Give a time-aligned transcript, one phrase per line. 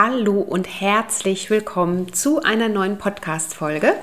[0.00, 3.94] Hallo und herzlich willkommen zu einer neuen Podcast-Folge.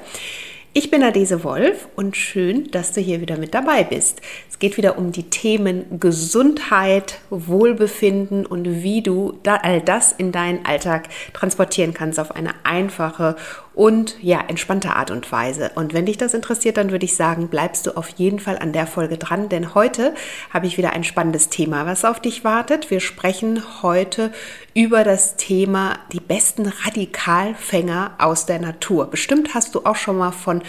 [0.74, 4.20] Ich bin Adese Wolf und schön, dass du hier wieder mit dabei bist.
[4.50, 10.66] Es geht wieder um die Themen Gesundheit, Wohlbefinden und wie du all das in deinen
[10.66, 13.38] Alltag transportieren kannst auf eine einfache
[13.76, 15.72] und ja, entspannte Art und Weise.
[15.76, 18.72] Und wenn dich das interessiert, dann würde ich sagen, bleibst du auf jeden Fall an
[18.72, 20.16] der Folge dran, denn heute
[20.50, 22.90] habe ich wieder ein spannendes Thema, was auf dich wartet.
[22.90, 24.32] Wir sprechen heute
[24.74, 29.10] über das Thema die besten Radikalfänger aus der Natur.
[29.10, 30.62] Bestimmt hast du auch schon mal von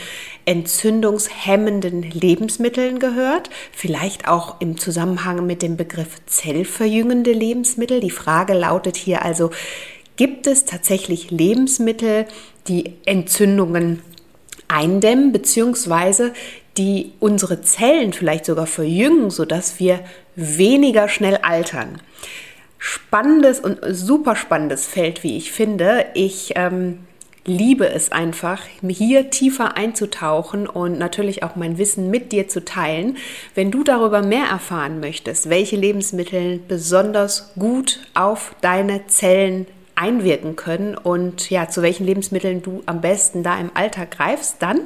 [0.44, 8.00] entzündungshemmenden Lebensmitteln gehört, vielleicht auch im Zusammenhang mit dem Begriff zellverjüngende Lebensmittel.
[8.00, 9.50] Die Frage lautet hier also,
[10.16, 12.26] gibt es tatsächlich Lebensmittel,
[12.68, 14.02] die Entzündungen
[14.68, 16.32] eindämmen, beziehungsweise
[16.76, 20.00] die unsere Zellen vielleicht sogar verjüngen, sodass wir
[20.34, 22.00] weniger schnell altern.
[22.78, 26.06] Spannendes und super spannendes Feld, wie ich finde.
[26.14, 26.98] Ich ähm,
[27.46, 33.16] liebe es einfach, hier tiefer einzutauchen und natürlich auch mein Wissen mit dir zu teilen.
[33.54, 39.66] Wenn du darüber mehr erfahren möchtest, welche Lebensmittel besonders gut auf deine Zellen
[39.96, 40.96] einwirken können.
[40.96, 44.82] Und ja, zu welchen Lebensmitteln du am besten da im Alltag greifst, dann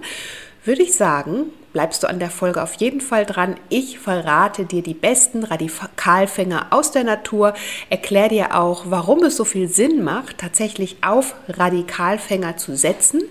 [0.65, 3.57] würde ich sagen, bleibst du an der Folge auf jeden Fall dran.
[3.69, 7.55] Ich verrate dir die besten Radikalfänger aus der Natur,
[7.89, 13.23] erkläre dir auch, warum es so viel Sinn macht, tatsächlich auf Radikalfänger zu setzen,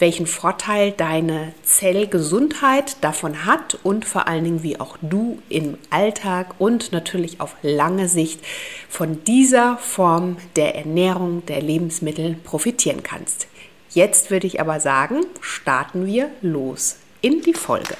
[0.00, 6.54] welchen Vorteil deine Zellgesundheit davon hat und vor allen Dingen, wie auch du im Alltag
[6.58, 8.40] und natürlich auf lange Sicht
[8.88, 13.46] von dieser Form der Ernährung, der Lebensmittel profitieren kannst.
[13.90, 17.96] Jetzt würde ich aber sagen, starten wir los in die Folge.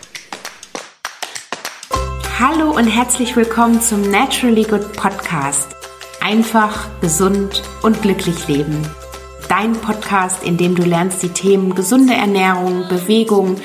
[2.38, 5.68] Hallo und herzlich willkommen zum Naturally Good Podcast.
[6.22, 8.86] Einfach, gesund und glücklich leben.
[9.50, 13.56] Dein Podcast, in dem du lernst, die Themen gesunde Ernährung, Bewegung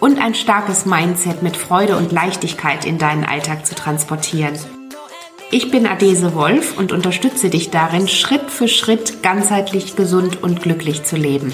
[0.00, 4.58] und ein starkes Mindset mit Freude und Leichtigkeit in deinen Alltag zu transportieren.
[5.50, 11.02] Ich bin Adese Wolf und unterstütze dich darin, Schritt für Schritt ganzheitlich gesund und glücklich
[11.02, 11.52] zu leben.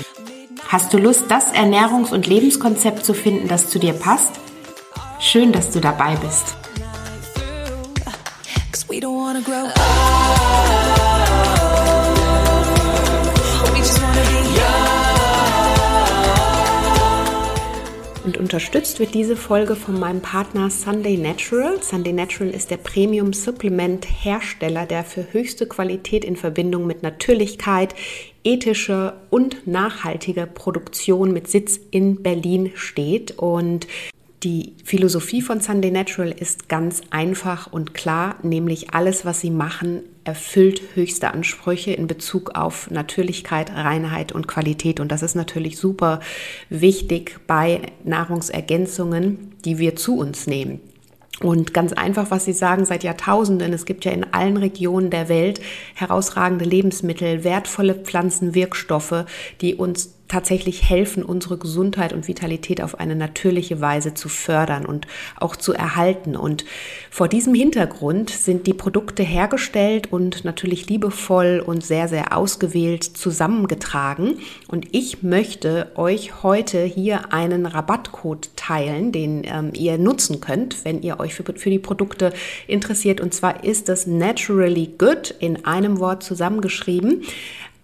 [0.68, 4.38] Hast du Lust, das Ernährungs- und Lebenskonzept zu finden, das zu dir passt?
[5.18, 6.54] Schön, dass du dabei bist.
[18.22, 21.82] Und unterstützt wird diese Folge von meinem Partner Sunday Natural.
[21.82, 27.94] Sunday Natural ist der Premium Supplement Hersteller, der für höchste Qualität in Verbindung mit Natürlichkeit,
[28.44, 33.38] ethische und nachhaltige Produktion mit Sitz in Berlin steht.
[33.38, 33.86] Und
[34.42, 40.03] die Philosophie von Sunday Natural ist ganz einfach und klar, nämlich alles, was sie machen,
[40.30, 45.00] erfüllt höchste Ansprüche in Bezug auf Natürlichkeit, Reinheit und Qualität.
[45.00, 46.20] Und das ist natürlich super
[46.68, 50.78] wichtig bei Nahrungsergänzungen, die wir zu uns nehmen.
[51.41, 55.28] Und ganz einfach, was Sie sagen, seit Jahrtausenden, es gibt ja in allen Regionen der
[55.28, 55.60] Welt
[55.96, 59.24] herausragende Lebensmittel, wertvolle Pflanzenwirkstoffe,
[59.60, 65.06] die uns tatsächlich helfen, unsere Gesundheit und Vitalität auf eine natürliche Weise zu fördern und
[65.36, 66.36] auch zu erhalten.
[66.36, 66.64] Und
[67.10, 74.38] vor diesem Hintergrund sind die Produkte hergestellt und natürlich liebevoll und sehr, sehr ausgewählt zusammengetragen.
[74.68, 81.02] Und ich möchte euch heute hier einen Rabattcode teilen, den ähm, ihr nutzen könnt, wenn
[81.02, 82.32] ihr euch für, für die Produkte
[82.68, 83.20] interessiert.
[83.20, 87.24] Und zwar ist das Naturally Good in einem Wort zusammengeschrieben.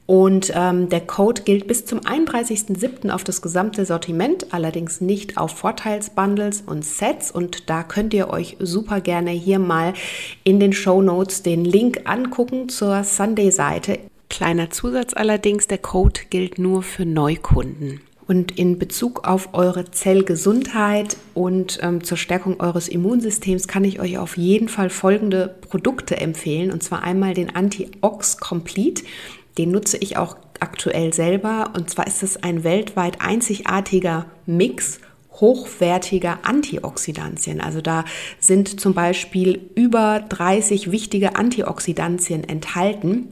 [0.07, 3.11] Und ähm, der Code gilt bis zum 31.07.
[3.11, 7.33] auf das gesamte Sortiment, allerdings nicht auf Vorteilsbundles und Sets.
[7.33, 9.95] Und da könnt ihr euch super gerne hier mal
[10.45, 13.99] in den Show Notes den Link angucken zur Sunday-Seite.
[14.31, 18.01] Kleiner Zusatz allerdings, der Code gilt nur für Neukunden.
[18.29, 24.19] Und in Bezug auf eure Zellgesundheit und ähm, zur Stärkung eures Immunsystems kann ich euch
[24.19, 26.73] auf jeden Fall folgende Produkte empfehlen.
[26.73, 29.05] Und zwar einmal den Anti-Ox Complete.
[29.59, 31.73] Den nutze ich auch aktuell selber.
[31.75, 35.01] Und zwar ist es ein weltweit einzigartiger Mix
[35.41, 37.61] hochwertiger Antioxidantien.
[37.61, 38.05] Also da
[38.39, 43.29] sind zum Beispiel über 30 wichtige Antioxidantien enthalten.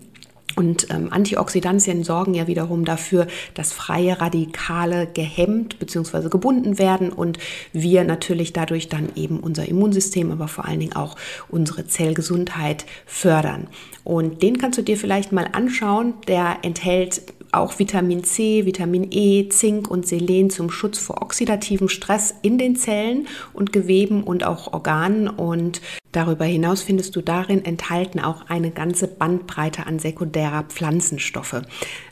[0.56, 6.28] Und ähm, Antioxidantien sorgen ja wiederum dafür, dass freie Radikale gehemmt bzw.
[6.28, 7.38] gebunden werden und
[7.72, 11.16] wir natürlich dadurch dann eben unser Immunsystem, aber vor allen Dingen auch
[11.48, 13.68] unsere Zellgesundheit fördern.
[14.04, 16.14] Und den kannst du dir vielleicht mal anschauen.
[16.28, 17.22] Der enthält
[17.56, 22.76] auch Vitamin C, Vitamin E, Zink und Selen zum Schutz vor oxidativen Stress in den
[22.76, 25.28] Zellen und Geweben und auch Organen.
[25.28, 25.80] Und
[26.12, 31.62] darüber hinaus findest du darin enthalten auch eine ganze Bandbreite an sekundärer Pflanzenstoffe.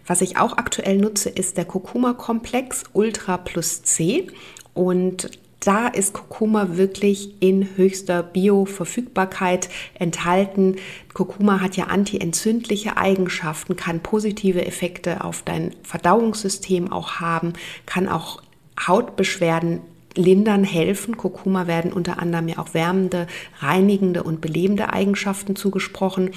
[0.06, 4.26] Was ich auch aktuell nutze, ist der Kurkuma-Komplex Ultra Plus C.
[4.74, 5.30] Und
[5.64, 10.76] da ist Kurkuma wirklich in höchster Bioverfügbarkeit enthalten.
[11.14, 17.52] Kurkuma hat ja antientzündliche Eigenschaften, kann positive Effekte auf dein Verdauungssystem auch haben,
[17.86, 18.42] kann auch
[18.86, 19.80] Hautbeschwerden
[20.16, 21.16] lindern, helfen.
[21.16, 23.28] Kurkuma werden unter anderem ja auch wärmende,
[23.60, 26.32] reinigende und belebende Eigenschaften zugesprochen.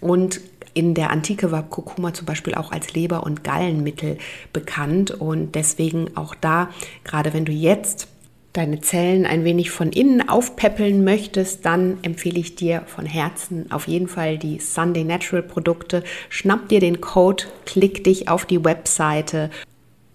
[0.00, 0.40] Und
[0.72, 4.16] in der Antike war Kurkuma zum Beispiel auch als Leber- und Gallenmittel
[4.54, 6.70] bekannt und deswegen auch da,
[7.04, 8.08] gerade wenn du jetzt
[8.52, 13.86] deine Zellen ein wenig von innen aufpäppeln möchtest, dann empfehle ich dir von Herzen auf
[13.86, 16.02] jeden Fall die Sunday Natural Produkte.
[16.28, 19.50] Schnapp dir den Code, klick dich auf die Webseite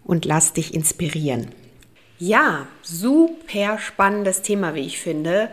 [0.04, 1.48] und lass dich inspirieren.
[2.18, 5.50] Ja, super spannendes Thema, wie ich finde.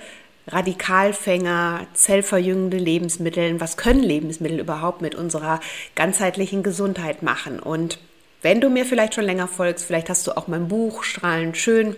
[0.49, 3.61] Radikalfänger, zellverjüngende Lebensmittel.
[3.61, 5.61] Was können Lebensmittel überhaupt mit unserer
[5.95, 7.61] ganzheitlichen Gesundheit machen?
[7.61, 7.99] Und
[8.43, 11.95] wenn du mir vielleicht schon länger folgst, vielleicht hast du auch mein Buch Strahlend Schön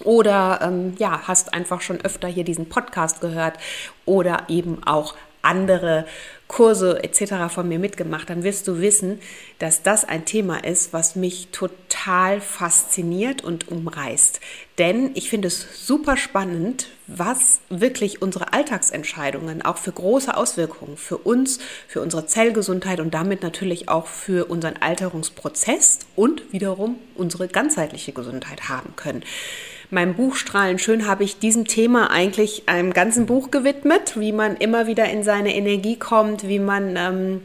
[0.00, 3.58] oder ähm, ja, hast einfach schon öfter hier diesen Podcast gehört
[4.04, 6.06] oder eben auch andere
[6.48, 7.52] Kurse etc.
[7.52, 9.20] von mir mitgemacht, dann wirst du wissen,
[9.58, 14.40] dass das ein Thema ist, was mich total fasziniert und umreißt.
[14.78, 21.18] Denn ich finde es super spannend, was wirklich unsere Alltagsentscheidungen auch für große Auswirkungen für
[21.18, 21.58] uns,
[21.88, 28.68] für unsere Zellgesundheit und damit natürlich auch für unseren Alterungsprozess und wiederum unsere ganzheitliche Gesundheit
[28.68, 29.24] haben können
[29.92, 30.78] meinem Buch Strahlen.
[30.78, 35.22] Schön habe ich diesem Thema eigentlich einem ganzen Buch gewidmet, wie man immer wieder in
[35.22, 37.40] seine Energie kommt, wie man ähm,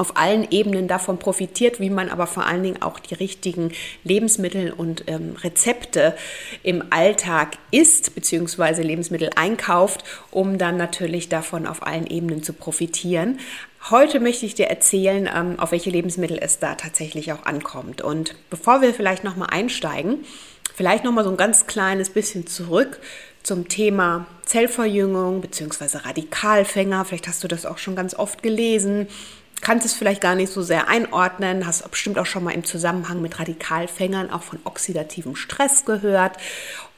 [0.00, 4.72] auf allen Ebenen davon profitiert, wie man aber vor allen Dingen auch die richtigen Lebensmittel
[4.72, 6.16] und ähm, Rezepte
[6.62, 8.80] im Alltag isst bzw.
[8.80, 13.40] Lebensmittel einkauft, um dann natürlich davon auf allen Ebenen zu profitieren.
[13.90, 18.00] Heute möchte ich dir erzählen, ähm, auf welche Lebensmittel es da tatsächlich auch ankommt.
[18.00, 20.24] Und bevor wir vielleicht nochmal einsteigen,
[20.80, 23.00] Vielleicht noch mal so ein ganz kleines bisschen zurück
[23.42, 25.98] zum Thema Zellverjüngung bzw.
[25.98, 27.04] Radikalfänger.
[27.04, 29.06] Vielleicht hast du das auch schon ganz oft gelesen,
[29.60, 33.20] kannst es vielleicht gar nicht so sehr einordnen, hast bestimmt auch schon mal im Zusammenhang
[33.20, 36.36] mit Radikalfängern auch von oxidativem Stress gehört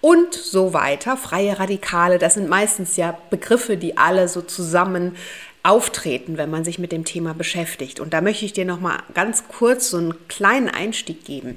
[0.00, 1.16] und so weiter.
[1.16, 5.16] Freie Radikale, das sind meistens ja Begriffe, die alle so zusammen
[5.62, 8.00] auftreten, wenn man sich mit dem Thema beschäftigt.
[8.00, 11.56] Und da möchte ich dir noch mal ganz kurz so einen kleinen Einstieg geben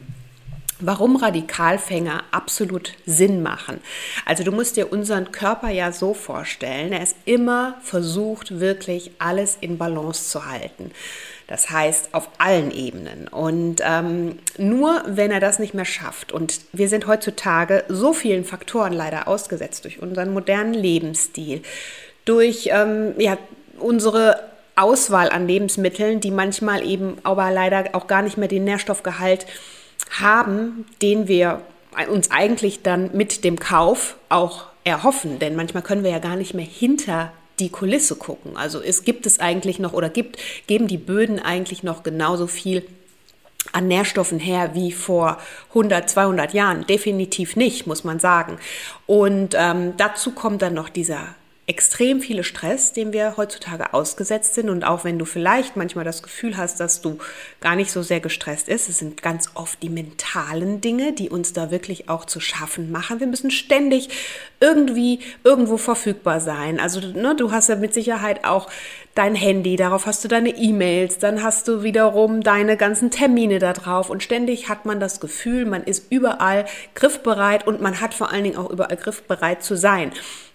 [0.80, 3.80] warum Radikalfänger absolut Sinn machen.
[4.26, 9.58] Also du musst dir unseren Körper ja so vorstellen, er ist immer versucht, wirklich alles
[9.62, 10.92] in Balance zu halten.
[11.48, 13.28] Das heißt, auf allen Ebenen.
[13.28, 18.46] Und ähm, nur wenn er das nicht mehr schafft, und wir sind heutzutage so vielen
[18.46, 21.62] Faktoren leider ausgesetzt durch unseren modernen Lebensstil,
[22.26, 23.38] durch ähm, ja,
[23.78, 24.40] unsere
[24.76, 29.46] Auswahl an Lebensmitteln, die manchmal eben aber leider auch gar nicht mehr den Nährstoffgehalt
[30.12, 31.62] haben, den wir
[32.10, 35.40] uns eigentlich dann mit dem Kauf auch erhoffen.
[35.40, 38.58] Denn manchmal können wir ja gar nicht mehr hinter die Kulisse gucken.
[38.58, 40.38] Also es gibt es eigentlich noch oder gibt,
[40.68, 42.86] geben die Böden eigentlich noch genauso viel
[43.72, 45.38] an Nährstoffen her wie vor
[45.70, 46.86] 100, 200 Jahren.
[46.86, 48.58] Definitiv nicht, muss man sagen.
[49.06, 51.36] Und ähm, dazu kommt dann noch dieser
[51.68, 54.70] extrem viele Stress, dem wir heutzutage ausgesetzt sind.
[54.70, 57.18] Und auch wenn du vielleicht manchmal das Gefühl hast, dass du
[57.60, 61.54] gar nicht so sehr gestresst ist, es sind ganz oft die mentalen Dinge, die uns
[61.54, 63.20] da wirklich auch zu schaffen machen.
[63.20, 64.10] Wir müssen ständig
[64.60, 66.80] irgendwie irgendwo verfügbar sein.
[66.80, 68.70] Also ne, du hast ja mit Sicherheit auch
[69.16, 73.74] dein Handy, darauf hast du deine E-Mails, dann hast du wiederum deine ganzen Termine da
[73.74, 78.32] drauf und ständig hat man das Gefühl, man ist überall griffbereit und man hat vor
[78.32, 80.12] allen Dingen auch überall griffbereit zu sein.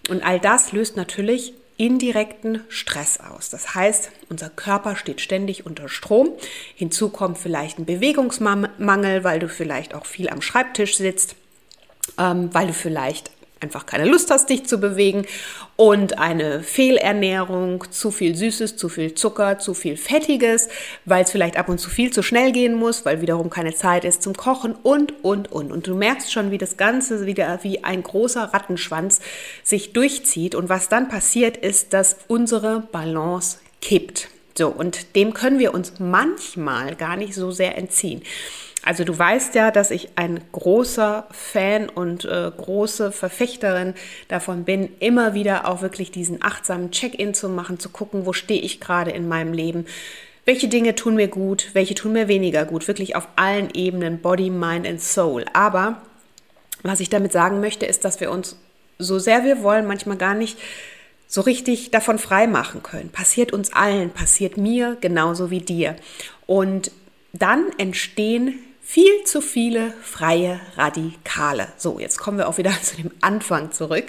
[0.08, 3.48] Und all das löst natürlich indirekten Stress aus.
[3.48, 6.32] Das heißt, unser Körper steht ständig unter Strom.
[6.74, 11.36] Hinzu kommt vielleicht ein Bewegungsmangel, weil du vielleicht auch viel am Schreibtisch sitzt,
[12.18, 13.30] ähm, weil du vielleicht
[13.60, 15.26] einfach keine Lust hast, dich zu bewegen
[15.76, 20.68] und eine Fehlernährung, zu viel Süßes, zu viel Zucker, zu viel Fettiges,
[21.04, 24.04] weil es vielleicht ab und zu viel zu schnell gehen muss, weil wiederum keine Zeit
[24.04, 25.72] ist zum Kochen und, und, und.
[25.72, 29.20] Und du merkst schon, wie das Ganze wieder wie ein großer Rattenschwanz
[29.62, 34.28] sich durchzieht und was dann passiert ist, dass unsere Balance kippt.
[34.56, 38.22] So, und dem können wir uns manchmal gar nicht so sehr entziehen.
[38.82, 43.94] Also du weißt ja, dass ich ein großer Fan und äh, große Verfechterin
[44.28, 48.60] davon bin, immer wieder auch wirklich diesen achtsamen Check-in zu machen, zu gucken, wo stehe
[48.60, 49.84] ich gerade in meinem Leben,
[50.46, 54.48] welche Dinge tun mir gut, welche tun mir weniger gut, wirklich auf allen Ebenen, Body,
[54.48, 55.44] Mind and Soul.
[55.52, 56.00] Aber
[56.82, 58.56] was ich damit sagen möchte, ist, dass wir uns
[58.98, 60.58] so sehr wir wollen manchmal gar nicht
[61.26, 63.10] so richtig davon frei machen können.
[63.10, 65.96] Passiert uns allen, passiert mir genauso wie dir.
[66.46, 66.90] Und
[67.32, 68.58] dann entstehen
[68.90, 71.68] viel zu viele freie Radikale.
[71.76, 74.06] So, jetzt kommen wir auch wieder zu dem Anfang zurück.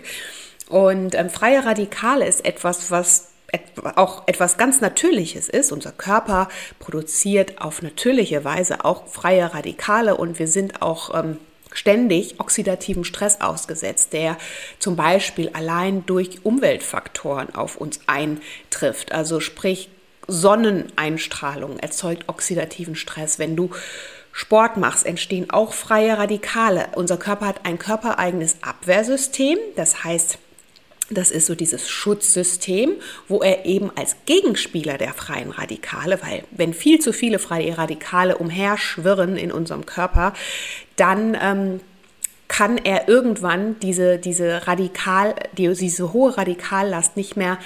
[0.69, 3.27] Und ähm, freie Radikale ist etwas, was
[3.95, 5.71] auch etwas ganz Natürliches ist.
[5.71, 11.37] Unser Körper produziert auf natürliche Weise auch freie Radikale und wir sind auch ähm,
[11.71, 14.35] ständig oxidativen Stress ausgesetzt, der
[14.79, 19.11] zum Beispiel allein durch Umweltfaktoren auf uns eintrifft.
[19.11, 19.89] Also sprich
[20.27, 23.37] Sonneneinstrahlung erzeugt oxidativen Stress.
[23.37, 23.69] Wenn du
[24.31, 26.87] Sport machst, entstehen auch freie Radikale.
[26.95, 30.37] Unser Körper hat ein körpereigenes Abwehrsystem, das heißt,
[31.09, 32.93] das ist so dieses Schutzsystem,
[33.27, 38.37] wo er eben als Gegenspieler der freien Radikale, weil wenn viel zu viele freie Radikale
[38.37, 40.33] umherschwirren in unserem Körper,
[40.95, 41.81] dann ähm,
[42.47, 47.57] kann er irgendwann diese, diese, Radikal, die, diese hohe Radikallast nicht mehr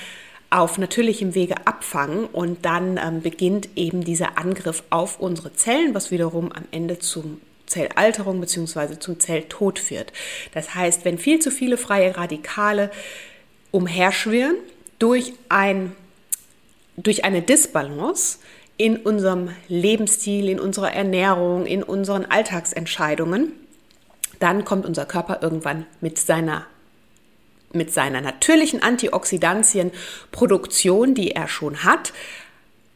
[0.49, 6.11] auf natürlichem Wege abfangen und dann ähm, beginnt eben dieser Angriff auf unsere Zellen, was
[6.11, 8.99] wiederum am Ende zum Zellalterung bzw.
[8.99, 10.13] zum Zelltod führt.
[10.53, 12.91] Das heißt, wenn viel zu viele freie Radikale
[13.71, 14.55] umherschwirren
[14.99, 15.95] durch, ein,
[16.95, 18.39] durch eine Disbalance
[18.77, 23.51] in unserem Lebensstil, in unserer Ernährung, in unseren Alltagsentscheidungen,
[24.39, 26.65] dann kommt unser Körper irgendwann mit seiner
[27.75, 32.11] mit seiner natürlichen Antioxidantienproduktion, die er schon hat,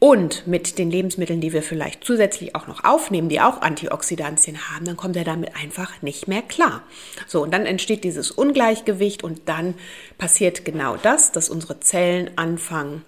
[0.00, 4.86] und mit den Lebensmitteln, die wir vielleicht zusätzlich auch noch aufnehmen, die auch Antioxidantien haben,
[4.86, 6.82] dann kommt er damit einfach nicht mehr klar.
[7.26, 9.74] So, und dann entsteht dieses Ungleichgewicht und dann
[10.16, 13.04] passiert genau das, dass unsere Zellen anfangen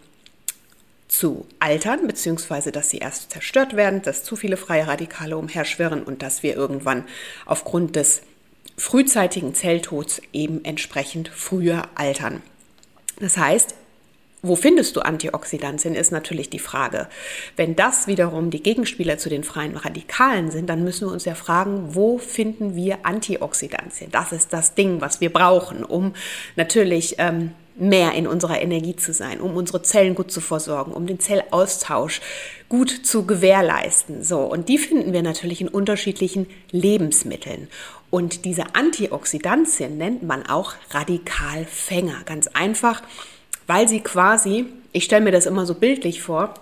[1.09, 6.23] zu altern, beziehungsweise dass sie erst zerstört werden, dass zu viele freie Radikale umherschwirren und
[6.23, 7.05] dass wir irgendwann
[7.47, 8.21] aufgrund des
[8.83, 12.43] frühzeitigen Zelltods eben entsprechend früher altern.
[13.21, 13.77] Das heißt,
[14.43, 17.07] wo findest du Antioxidantien, ist natürlich die Frage.
[17.55, 21.37] Wenn das wiederum die Gegenspieler zu den freien Radikalen sind, dann müssen wir uns ja
[21.37, 24.11] fragen, wo finden wir Antioxidantien?
[24.11, 26.15] Das ist das Ding, was wir brauchen, um
[26.57, 31.07] natürlich ähm, mehr in unserer Energie zu sein, um unsere Zellen gut zu versorgen, um
[31.07, 32.21] den Zellaustausch
[32.69, 34.25] gut zu gewährleisten.
[34.25, 37.69] So, und die finden wir natürlich in unterschiedlichen Lebensmitteln.
[38.13, 42.25] Und diese Antioxidantien nennt man auch Radikalfänger.
[42.27, 43.01] Ganz einfach,
[43.67, 46.53] weil sie quasi, ich stelle mir das immer so bildlich vor,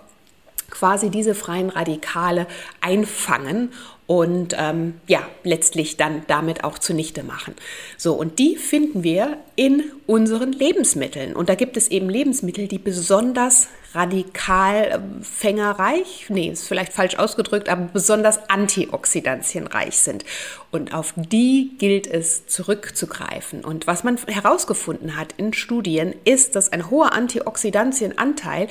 [0.69, 2.47] quasi diese freien Radikale
[2.79, 3.73] einfangen
[4.11, 7.55] und ähm, ja, letztlich dann damit auch zunichte machen.
[7.95, 11.33] So, und die finden wir in unseren Lebensmitteln.
[11.33, 17.87] Und da gibt es eben Lebensmittel, die besonders radikalfängerreich, nee, ist vielleicht falsch ausgedrückt, aber
[17.93, 20.25] besonders antioxidantienreich sind.
[20.71, 23.63] Und auf die gilt es zurückzugreifen.
[23.63, 28.67] Und was man herausgefunden hat in Studien, ist, dass ein hoher Antioxidantienanteil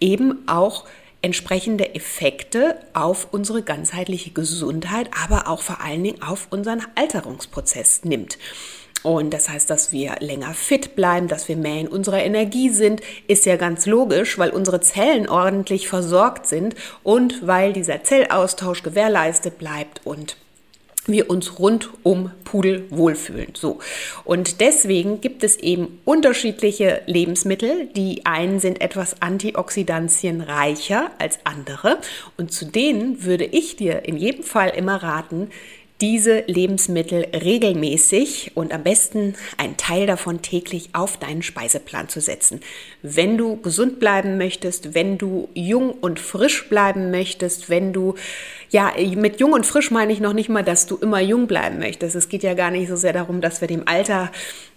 [0.00, 0.84] eben auch
[1.22, 8.38] entsprechende Effekte auf unsere ganzheitliche Gesundheit, aber auch vor allen Dingen auf unseren Alterungsprozess nimmt.
[9.02, 13.00] Und das heißt, dass wir länger fit bleiben, dass wir mehr in unserer Energie sind,
[13.28, 19.58] ist ja ganz logisch, weil unsere Zellen ordentlich versorgt sind und weil dieser Zellaustausch gewährleistet
[19.58, 20.36] bleibt und
[21.06, 23.52] wir uns rundum Pudel wohlfühlen.
[23.54, 23.78] So.
[24.24, 27.88] Und deswegen gibt es eben unterschiedliche Lebensmittel.
[27.96, 31.98] Die einen sind etwas antioxidantienreicher als andere.
[32.36, 35.50] Und zu denen würde ich dir in jedem Fall immer raten,
[36.00, 42.60] diese Lebensmittel regelmäßig und am besten einen Teil davon täglich auf deinen Speiseplan zu setzen.
[43.02, 48.14] Wenn du gesund bleiben möchtest, wenn du jung und frisch bleiben möchtest, wenn du,
[48.70, 51.78] ja, mit jung und frisch meine ich noch nicht mal, dass du immer jung bleiben
[51.78, 52.16] möchtest.
[52.16, 54.30] Es geht ja gar nicht so sehr darum, dass wir dem Alter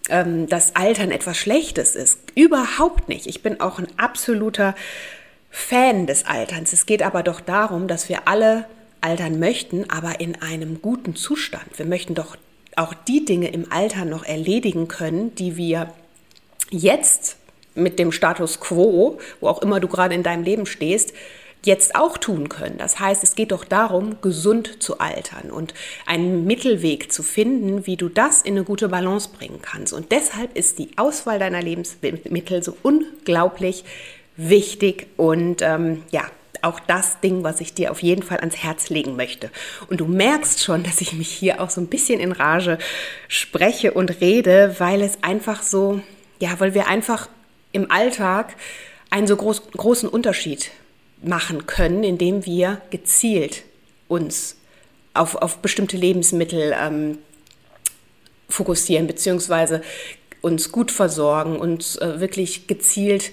[0.09, 2.19] ähm, das Altern etwas Schlechtes ist.
[2.35, 3.27] Überhaupt nicht.
[3.27, 4.75] Ich bin auch ein absoluter
[5.49, 6.73] Fan des Alterns.
[6.73, 8.65] Es geht aber doch darum, dass wir alle
[9.03, 11.77] altern möchten, aber in einem guten Zustand.
[11.77, 12.37] Wir möchten doch
[12.75, 15.93] auch die Dinge im Alter noch erledigen können, die wir
[16.69, 17.37] jetzt
[17.75, 21.13] mit dem Status quo, wo auch immer du gerade in deinem Leben stehst,
[21.65, 22.77] jetzt auch tun können.
[22.77, 25.73] Das heißt, es geht doch darum, gesund zu altern und
[26.05, 29.93] einen Mittelweg zu finden, wie du das in eine gute Balance bringen kannst.
[29.93, 33.85] Und deshalb ist die Auswahl deiner Lebensmittel so unglaublich
[34.35, 36.23] wichtig und ähm, ja,
[36.63, 39.51] auch das Ding, was ich dir auf jeden Fall ans Herz legen möchte.
[39.89, 42.77] Und du merkst schon, dass ich mich hier auch so ein bisschen in Rage
[43.27, 46.01] spreche und rede, weil es einfach so,
[46.39, 47.29] ja, weil wir einfach
[47.71, 48.55] im Alltag
[49.09, 50.71] einen so groß, großen Unterschied
[51.21, 53.63] machen können, indem wir gezielt
[54.07, 54.57] uns
[55.13, 57.17] auf, auf bestimmte Lebensmittel ähm,
[58.49, 59.81] fokussieren, beziehungsweise
[60.41, 63.31] uns gut versorgen, uns äh, wirklich gezielt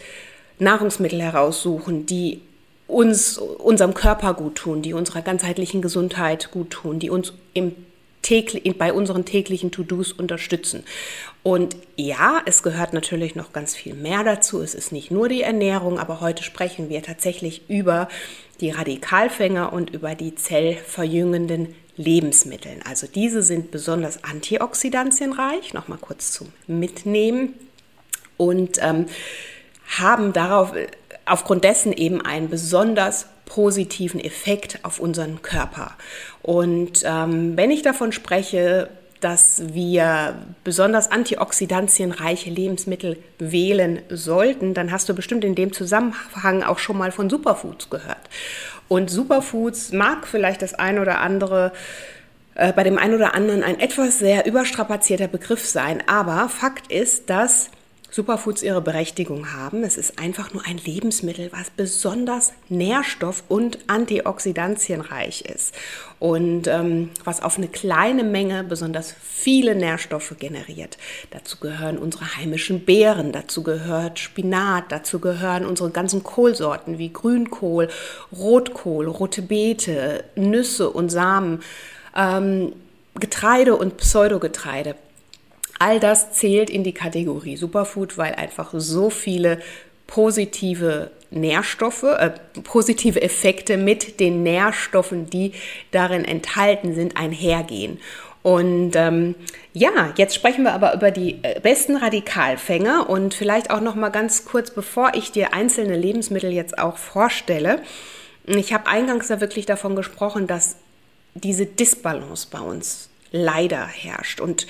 [0.59, 2.43] Nahrungsmittel heraussuchen, die
[2.91, 7.75] uns, unserem Körper gut tun, die unserer ganzheitlichen Gesundheit gut tun, die uns im
[8.23, 10.85] täglich, bei unseren täglichen To-Dos unterstützen.
[11.43, 14.61] Und ja, es gehört natürlich noch ganz viel mehr dazu.
[14.61, 18.09] Es ist nicht nur die Ernährung, aber heute sprechen wir tatsächlich über
[18.61, 22.73] die Radikalfänger und über die zellverjüngenden Lebensmittel.
[22.89, 27.55] Also diese sind besonders antioxidantienreich, nochmal kurz zum Mitnehmen
[28.37, 29.07] und ähm,
[29.99, 30.73] haben darauf
[31.31, 35.93] aufgrund dessen eben einen besonders positiven Effekt auf unseren Körper.
[36.43, 38.89] Und ähm, wenn ich davon spreche,
[39.21, 40.35] dass wir
[40.65, 47.13] besonders antioxidantienreiche Lebensmittel wählen sollten, dann hast du bestimmt in dem Zusammenhang auch schon mal
[47.13, 48.31] von Superfoods gehört.
[48.89, 51.73] Und Superfoods mag vielleicht das ein oder andere
[52.55, 57.31] äh, bei dem einen oder anderen ein etwas sehr überstrapazierter Begriff sein, aber Fakt ist,
[57.31, 57.71] dass
[58.11, 59.85] Superfoods ihre Berechtigung haben.
[59.85, 65.75] Es ist einfach nur ein Lebensmittel, was besonders nährstoff- und antioxidantienreich ist
[66.19, 70.99] und ähm, was auf eine kleine Menge besonders viele Nährstoffe generiert.
[71.31, 77.89] Dazu gehören unsere heimischen Beeren, dazu gehört Spinat, dazu gehören unsere ganzen Kohlsorten wie Grünkohl,
[78.37, 81.63] Rotkohl, rote Beete, Nüsse und Samen,
[82.17, 82.73] ähm,
[83.19, 84.95] Getreide und Pseudogetreide.
[85.81, 89.61] All das zählt in die Kategorie Superfood, weil einfach so viele
[90.07, 92.33] positive Nährstoffe, äh,
[92.65, 95.53] positive Effekte mit den Nährstoffen, die
[95.91, 97.99] darin enthalten sind, einhergehen.
[98.43, 99.35] Und ähm,
[99.73, 104.11] ja, jetzt sprechen wir aber über die äh, besten Radikalfänger und vielleicht auch noch mal
[104.11, 107.81] ganz kurz, bevor ich dir einzelne Lebensmittel jetzt auch vorstelle.
[108.45, 110.77] Ich habe eingangs ja wirklich davon gesprochen, dass
[111.33, 114.67] diese Disbalance bei uns leider herrscht und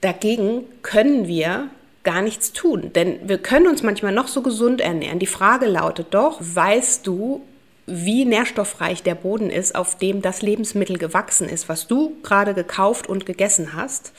[0.00, 1.68] Dagegen können wir
[2.02, 5.18] gar nichts tun, denn wir können uns manchmal noch so gesund ernähren.
[5.18, 7.42] Die Frage lautet doch, weißt du,
[7.86, 13.08] wie nährstoffreich der Boden ist, auf dem das Lebensmittel gewachsen ist, was du gerade gekauft
[13.08, 14.12] und gegessen hast?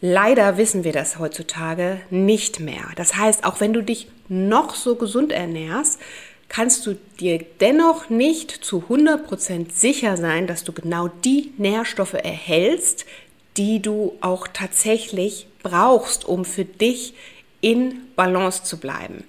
[0.00, 2.84] Leider wissen wir das heutzutage nicht mehr.
[2.96, 6.00] Das heißt, auch wenn du dich noch so gesund ernährst,
[6.48, 13.06] kannst du dir dennoch nicht zu 100% sicher sein, dass du genau die Nährstoffe erhältst,
[13.56, 17.14] die du auch tatsächlich brauchst, um für dich
[17.60, 19.24] in Balance zu bleiben.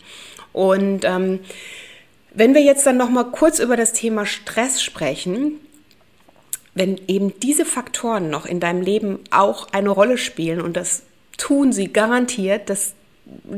[0.51, 1.39] Und ähm,
[2.33, 5.59] wenn wir jetzt dann noch mal kurz über das Thema Stress sprechen,
[6.73, 11.03] wenn eben diese Faktoren noch in deinem Leben auch eine Rolle spielen und das
[11.37, 12.93] tun sie garantiert, dass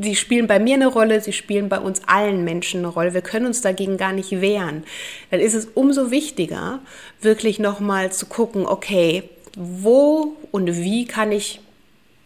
[0.00, 3.14] sie spielen bei mir eine Rolle, sie spielen bei uns allen Menschen eine Rolle.
[3.14, 4.84] Wir können uns dagegen gar nicht wehren.
[5.30, 6.80] Dann ist es umso wichtiger,
[7.20, 9.24] wirklich noch mal zu gucken, okay,
[9.56, 11.60] wo und wie kann ich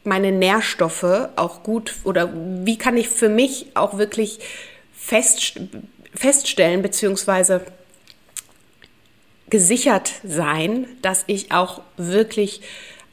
[0.05, 4.41] meine Nährstoffe auch gut oder wie kann ich für mich auch wirklich
[4.93, 5.61] fest,
[6.15, 7.65] feststellen beziehungsweise
[9.49, 12.61] gesichert sein, dass ich auch wirklich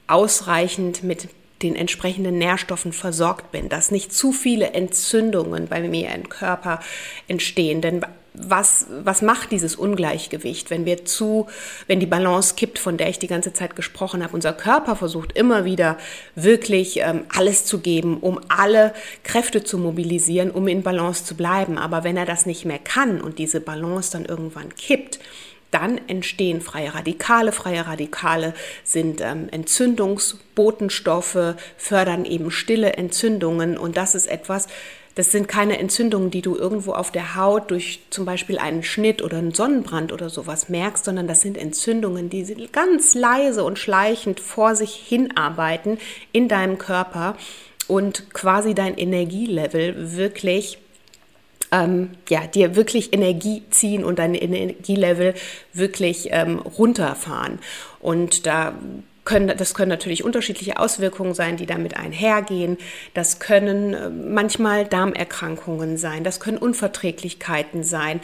[0.08, 1.30] ausreichend mit
[1.64, 6.80] den entsprechenden Nährstoffen versorgt bin, dass nicht zu viele Entzündungen bei mir im Körper
[7.28, 7.82] entstehen.
[7.82, 8.06] Denn
[8.40, 11.48] was, was macht dieses Ungleichgewicht, wenn wir zu,
[11.88, 14.34] wenn die Balance kippt, von der ich die ganze Zeit gesprochen habe.
[14.34, 15.98] Unser Körper versucht immer wieder
[16.36, 21.78] wirklich ähm, alles zu geben, um alle Kräfte zu mobilisieren, um in Balance zu bleiben.
[21.78, 25.20] Aber wenn er das nicht mehr kann und diese Balance dann irgendwann kippt,
[25.72, 27.52] dann entstehen freie Radikale.
[27.52, 34.68] Freie Radikale sind ähm, Entzündungsbotenstoffe, fördern eben stille Entzündungen und das ist etwas,
[35.18, 39.24] das sind keine Entzündungen, die du irgendwo auf der Haut durch zum Beispiel einen Schnitt
[39.24, 44.40] oder einen Sonnenbrand oder sowas merkst, sondern das sind Entzündungen, die ganz leise und schleichend
[44.40, 45.98] vor sich hinarbeiten
[46.34, 47.36] in deinem Körper
[47.88, 50.78] und quasi dein Energielevel wirklich
[51.72, 55.34] ähm, ja, dir wirklich Energie ziehen und dein Energielevel
[55.74, 57.58] wirklich ähm, runterfahren.
[58.00, 58.76] Und da
[59.28, 62.78] können, das können natürlich unterschiedliche Auswirkungen sein, die damit einhergehen.
[63.14, 68.22] Das können äh, manchmal Darmerkrankungen sein, das können Unverträglichkeiten sein,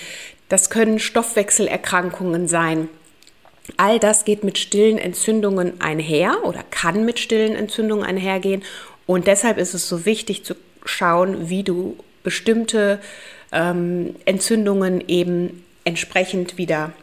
[0.47, 2.87] das können Stoffwechselerkrankungen sein.
[3.75, 8.63] All das geht mit stillen Entzündungen einher oder kann mit stillen Entzündungen einhergehen.
[9.05, 12.99] Und deshalb ist es so wichtig zu schauen, wie du bestimmte
[13.51, 16.93] ähm, Entzündungen eben entsprechend wieder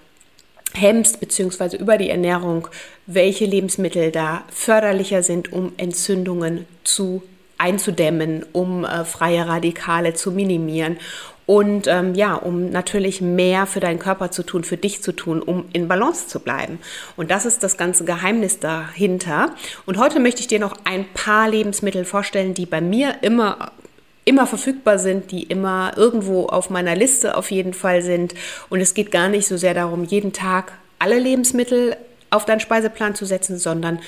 [0.74, 2.68] hemmst, beziehungsweise über die Ernährung,
[3.06, 7.22] welche Lebensmittel da förderlicher sind, um Entzündungen zu
[7.58, 10.96] einzudämmen, um äh, freie Radikale zu minimieren
[11.50, 15.42] und ähm, ja, um natürlich mehr für deinen Körper zu tun, für dich zu tun,
[15.42, 16.78] um in Balance zu bleiben.
[17.16, 19.52] Und das ist das ganze Geheimnis dahinter.
[19.84, 23.72] Und heute möchte ich dir noch ein paar Lebensmittel vorstellen, die bei mir immer
[24.24, 28.34] immer verfügbar sind, die immer irgendwo auf meiner Liste auf jeden Fall sind.
[28.68, 31.96] Und es geht gar nicht so sehr darum, jeden Tag alle Lebensmittel
[32.30, 34.00] auf deinen Speiseplan zu setzen, sondern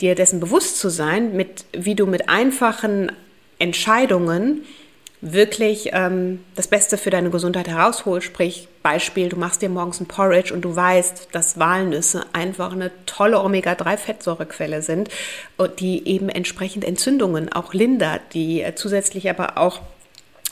[0.00, 3.12] dir dessen bewusst zu sein, mit, wie du mit einfachen
[3.58, 4.64] Entscheidungen
[5.20, 8.26] wirklich ähm, das Beste für deine Gesundheit herausholst.
[8.26, 12.90] Sprich, Beispiel, du machst dir morgens ein Porridge und du weißt, dass Walnüsse einfach eine
[13.06, 15.08] tolle Omega-3-Fettsäurequelle sind,
[15.78, 19.80] die eben entsprechend Entzündungen auch lindert, die äh, zusätzlich aber auch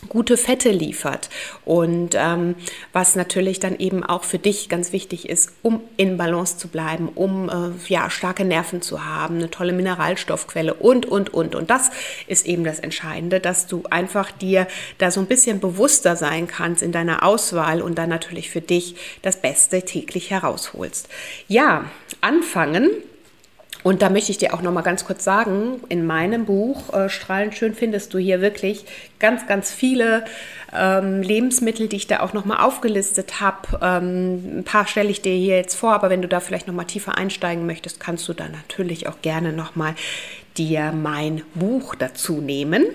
[0.08, 1.30] gute Fette liefert
[1.64, 2.54] und ähm,
[2.92, 7.08] was natürlich dann eben auch für dich ganz wichtig ist, um in Balance zu bleiben,
[7.14, 11.90] um äh, ja starke Nerven zu haben, eine tolle Mineralstoffquelle und und und und das
[12.26, 14.66] ist eben das Entscheidende, dass du einfach dir
[14.98, 18.96] da so ein bisschen bewusster sein kannst in deiner Auswahl und dann natürlich für dich
[19.22, 21.08] das Beste täglich herausholst.
[21.48, 21.90] Ja,
[22.20, 22.90] anfangen
[23.84, 27.10] und da möchte ich dir auch noch mal ganz kurz sagen, in meinem Buch äh,
[27.10, 28.86] Strahlend schön findest du hier wirklich
[29.18, 30.24] ganz, ganz viele
[30.74, 33.78] ähm, Lebensmittel, die ich da auch noch mal aufgelistet habe.
[33.82, 36.74] Ähm, ein paar stelle ich dir hier jetzt vor, aber wenn du da vielleicht noch
[36.74, 39.94] mal tiefer einsteigen möchtest, kannst du da natürlich auch gerne noch mal
[40.56, 42.86] dir mein Buch dazu nehmen.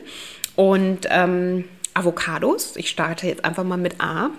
[0.55, 4.31] Und ähm, Avocados, ich starte jetzt einfach mal mit A.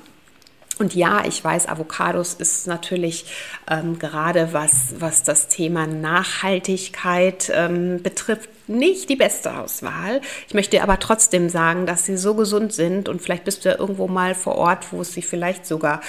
[0.81, 3.27] Und ja, ich weiß, Avocados ist natürlich
[3.71, 10.23] ähm, gerade was, was das Thema Nachhaltigkeit ähm, betrifft, nicht die beste Auswahl.
[10.49, 13.79] Ich möchte aber trotzdem sagen, dass sie so gesund sind und vielleicht bist du ja
[13.79, 16.01] irgendwo mal vor Ort, wo es sie vielleicht sogar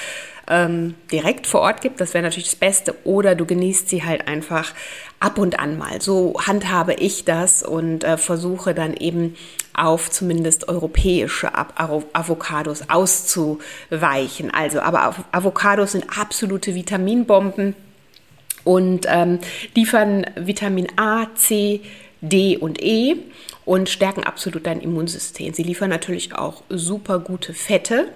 [0.51, 2.01] ähm, direkt vor Ort gibt.
[2.01, 2.93] Das wäre natürlich das Beste.
[3.05, 4.73] Oder du genießt sie halt einfach
[5.19, 6.01] ab und an mal.
[6.01, 9.35] So handhabe ich das und äh, versuche dann eben
[9.73, 14.51] auf zumindest europäische Avocados auszuweichen.
[14.53, 17.75] Also, aber Avocados sind absolute Vitaminbomben
[18.65, 19.39] und ähm,
[19.73, 21.81] liefern Vitamin A, C,
[22.19, 23.15] D und E
[23.63, 25.53] und stärken absolut dein Immunsystem.
[25.53, 28.09] Sie liefern natürlich auch super gute Fette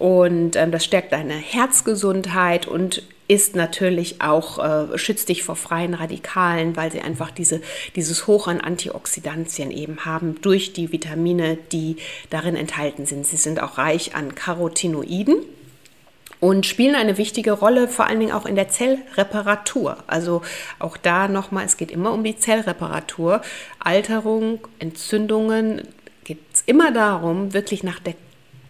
[0.00, 5.92] und ähm, das stärkt deine Herzgesundheit und ist natürlich auch, äh, schützt dich vor freien
[5.92, 7.60] Radikalen, weil sie einfach diese,
[7.96, 11.96] dieses Hoch an Antioxidantien eben haben durch die Vitamine, die
[12.30, 13.26] darin enthalten sind.
[13.26, 15.36] Sie sind auch reich an Carotinoiden
[16.40, 19.98] und spielen eine wichtige Rolle, vor allen Dingen auch in der Zellreparatur.
[20.06, 20.40] Also
[20.78, 23.42] auch da nochmal, es geht immer um die Zellreparatur.
[23.78, 25.82] Alterung, Entzündungen,
[26.24, 28.14] geht es immer darum, wirklich nach der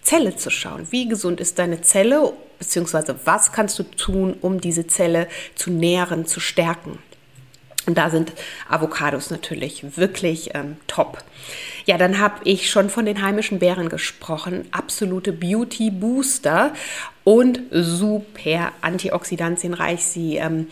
[0.03, 0.87] Zelle zu schauen.
[0.91, 6.27] Wie gesund ist deine Zelle beziehungsweise was kannst du tun, um diese Zelle zu nähren,
[6.27, 6.99] zu stärken.
[7.87, 8.33] Und da sind
[8.69, 11.25] Avocados natürlich wirklich ähm, top.
[11.87, 14.69] Ja, dann habe ich schon von den heimischen Beeren gesprochen.
[14.71, 16.75] Absolute Beauty Booster
[17.25, 20.05] und super antioxidantienreich.
[20.05, 20.69] Sie ähm,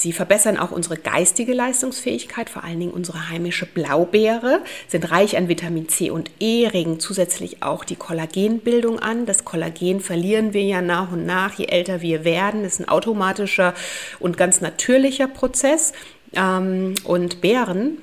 [0.00, 5.48] Sie verbessern auch unsere geistige Leistungsfähigkeit, vor allen Dingen unsere heimische Blaubeere, sind reich an
[5.48, 9.26] Vitamin C und E, regen zusätzlich auch die Kollagenbildung an.
[9.26, 12.62] Das Kollagen verlieren wir ja nach und nach, je älter wir werden.
[12.62, 13.74] Das ist ein automatischer
[14.20, 15.92] und ganz natürlicher Prozess.
[16.32, 17.98] Ähm, und Beeren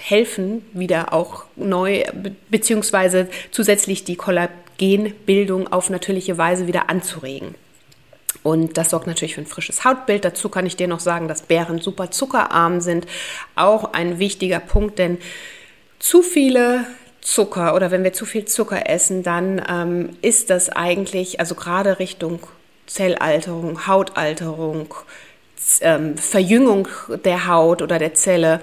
[0.00, 2.04] helfen wieder auch neu,
[2.48, 7.54] beziehungsweise zusätzlich die Kollagenbildung auf natürliche Weise wieder anzuregen.
[8.46, 10.24] Und das sorgt natürlich für ein frisches Hautbild.
[10.24, 13.04] Dazu kann ich dir noch sagen, dass Beeren super zuckerarm sind.
[13.56, 15.18] Auch ein wichtiger Punkt, denn
[15.98, 16.86] zu viele
[17.20, 21.98] Zucker oder wenn wir zu viel Zucker essen, dann ähm, ist das eigentlich, also gerade
[21.98, 22.38] Richtung
[22.86, 24.94] Zellalterung, Hautalterung,
[25.80, 26.86] ähm, Verjüngung
[27.24, 28.60] der Haut oder der Zelle,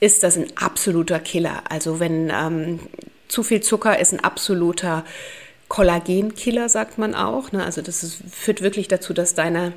[0.00, 1.62] ist das ein absoluter Killer.
[1.68, 2.80] Also wenn ähm,
[3.28, 5.04] zu viel Zucker ist ein absoluter
[5.72, 7.50] Kollagenkiller, sagt man auch.
[7.52, 7.64] Ne?
[7.64, 9.72] Also das ist, führt wirklich dazu, dass deine,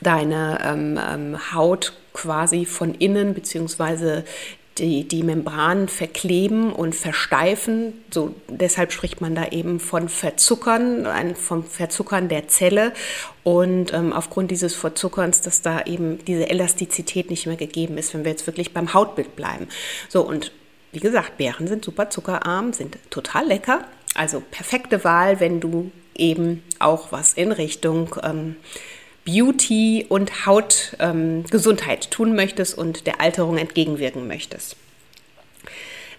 [0.00, 4.24] deine ähm, ähm, Haut quasi von innen beziehungsweise
[4.78, 7.94] die, die Membranen verkleben und versteifen.
[8.14, 12.92] So, deshalb spricht man da eben von Verzuckern, ein, vom Verzuckern der Zelle.
[13.42, 18.22] Und ähm, aufgrund dieses Verzuckerns, dass da eben diese Elastizität nicht mehr gegeben ist, wenn
[18.22, 19.66] wir jetzt wirklich beim Hautbild bleiben.
[20.08, 20.52] So, und
[20.92, 23.84] wie gesagt, Beeren sind super zuckerarm, sind total lecker.
[24.14, 28.56] Also perfekte Wahl, wenn du eben auch was in Richtung ähm,
[29.24, 34.76] Beauty und Hautgesundheit ähm, tun möchtest und der Alterung entgegenwirken möchtest.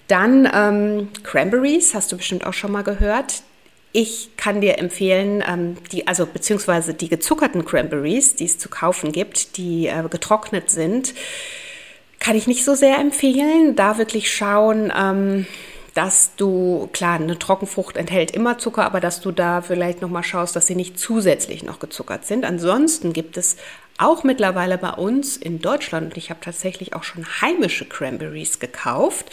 [0.07, 3.43] Dann ähm, Cranberries, hast du bestimmt auch schon mal gehört.
[3.91, 9.11] Ich kann dir empfehlen, ähm, die, also beziehungsweise die gezuckerten Cranberries, die es zu kaufen
[9.11, 11.13] gibt, die äh, getrocknet sind
[12.23, 13.75] kann ich nicht so sehr empfehlen.
[13.75, 15.45] Da wirklich schauen, ähm,
[15.93, 20.55] dass du, klar, eine Trockenfrucht enthält immer Zucker, aber dass du da vielleicht nochmal schaust,
[20.55, 22.45] dass sie nicht zusätzlich noch gezuckert sind.
[22.45, 23.57] Ansonsten gibt es
[23.99, 29.29] auch mittlerweile bei uns in Deutschland, und ich habe tatsächlich auch schon heimische Cranberries gekauft.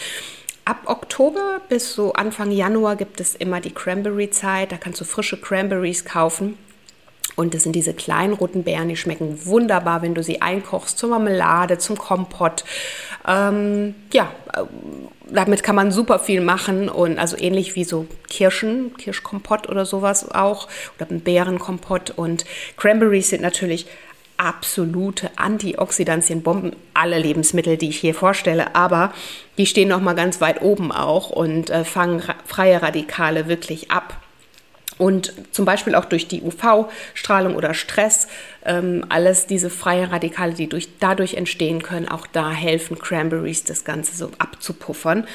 [0.67, 4.71] Ab Oktober bis so Anfang Januar gibt es immer die Cranberry-Zeit.
[4.71, 6.59] Da kannst du frische Cranberries kaufen.
[7.37, 11.09] Und das sind diese kleinen roten Beeren, die schmecken wunderbar, wenn du sie einkochst zur
[11.09, 12.65] Marmelade, zum Kompott.
[13.31, 14.63] Ähm, ja, äh,
[15.31, 20.29] damit kann man super viel machen und also ähnlich wie so Kirschen, Kirschkompott oder sowas
[20.31, 20.67] auch
[20.99, 22.45] oder ein Beerenkompott und
[22.77, 23.87] Cranberries sind natürlich
[24.37, 29.13] absolute Antioxidantienbomben, alle Lebensmittel, die ich hier vorstelle, aber
[29.59, 34.20] die stehen noch mal ganz weit oben auch und äh, fangen freie Radikale wirklich ab.
[35.01, 38.29] Und zum Beispiel auch durch die UV-Strahlung oder Stress,
[38.67, 43.85] ähm, alles diese freie Radikale, die durch, dadurch entstehen können, auch da helfen Cranberries, das
[43.85, 45.27] Ganze so abzupuffern.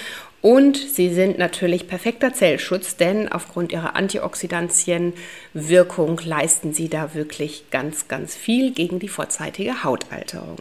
[0.43, 8.07] Und sie sind natürlich perfekter Zellschutz, denn aufgrund ihrer Antioxidantienwirkung leisten sie da wirklich ganz,
[8.07, 10.57] ganz viel gegen die vorzeitige Hautalterung.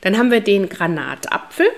[0.00, 1.68] Dann haben wir den Granatapfel.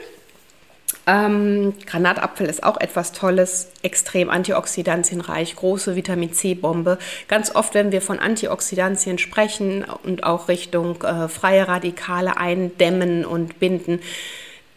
[1.07, 6.99] Ähm, Granatapfel ist auch etwas Tolles, extrem antioxidantienreich, große Vitamin C-Bombe.
[7.29, 13.59] Ganz oft, wenn wir von Antioxidantien sprechen und auch Richtung äh, freie Radikale eindämmen und
[13.59, 14.01] binden,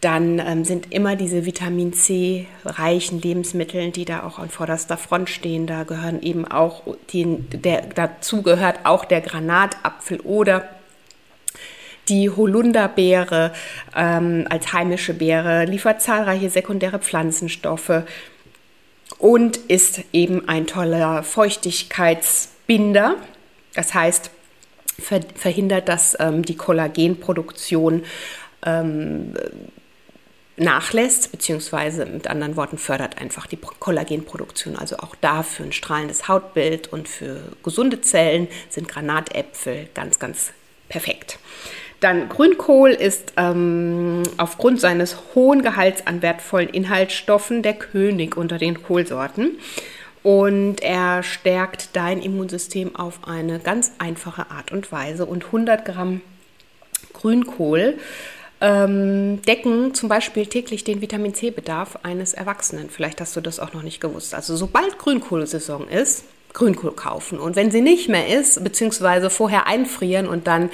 [0.04, 5.30] dann ähm, sind immer diese Vitamin C reichen Lebensmittel, die da auch an vorderster Front
[5.30, 5.66] stehen.
[5.66, 10.68] Da gehören eben auch die, der, dazu gehört auch der Granatapfel oder
[12.08, 13.52] die Holunderbeere
[13.94, 18.04] ähm, als heimische Beere liefert zahlreiche sekundäre Pflanzenstoffe
[19.18, 23.16] und ist eben ein toller Feuchtigkeitsbinder.
[23.74, 24.30] Das heißt,
[25.34, 28.04] verhindert, dass ähm, die Kollagenproduktion
[28.64, 29.34] ähm,
[30.56, 34.76] nachlässt, beziehungsweise mit anderen Worten fördert einfach die Kollagenproduktion.
[34.76, 40.52] Also auch da für ein strahlendes Hautbild und für gesunde Zellen sind Granatäpfel ganz, ganz
[40.88, 41.38] perfekt.
[42.00, 48.82] Dann Grünkohl ist ähm, aufgrund seines hohen Gehalts an wertvollen Inhaltsstoffen der König unter den
[48.82, 49.58] Kohlsorten.
[50.22, 55.26] Und er stärkt dein Immunsystem auf eine ganz einfache Art und Weise.
[55.26, 56.20] Und 100 Gramm
[57.12, 57.98] Grünkohl
[58.60, 62.88] ähm, decken zum Beispiel täglich den Vitamin C-Bedarf eines Erwachsenen.
[62.88, 64.34] Vielleicht hast du das auch noch nicht gewusst.
[64.34, 67.38] Also sobald Grünkohlsaison ist, Grünkohl kaufen.
[67.38, 70.70] Und wenn sie nicht mehr ist, beziehungsweise vorher einfrieren und dann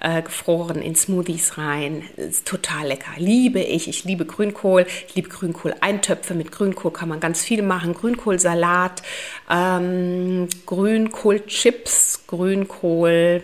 [0.00, 3.12] äh, gefroren in Smoothies rein, ist total lecker.
[3.16, 3.88] Liebe ich.
[3.88, 4.86] Ich liebe Grünkohl.
[5.08, 6.34] Ich liebe Grünkohl-Eintöpfe.
[6.34, 7.94] Mit Grünkohl kann man ganz viel machen.
[7.94, 9.02] Grünkohlsalat,
[9.50, 13.42] ähm, Grünkohlchips, Grünkohl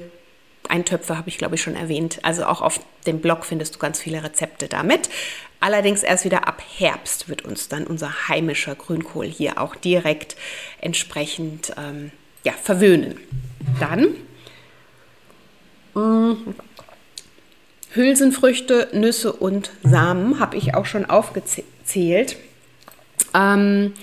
[0.68, 2.18] Eintöpfe habe ich, glaube ich, schon erwähnt.
[2.22, 5.08] Also auch auf dem Blog findest du ganz viele Rezepte damit.
[5.60, 10.36] Allerdings erst wieder ab Herbst wird uns dann unser heimischer Grünkohl hier auch direkt
[10.80, 12.12] entsprechend ähm,
[12.44, 13.18] ja, verwöhnen.
[13.80, 14.14] Dann
[15.94, 16.54] mh, mm,
[17.90, 22.36] Hülsenfrüchte, Nüsse und Samen habe ich auch schon aufgezählt.
[23.34, 23.94] Ähm,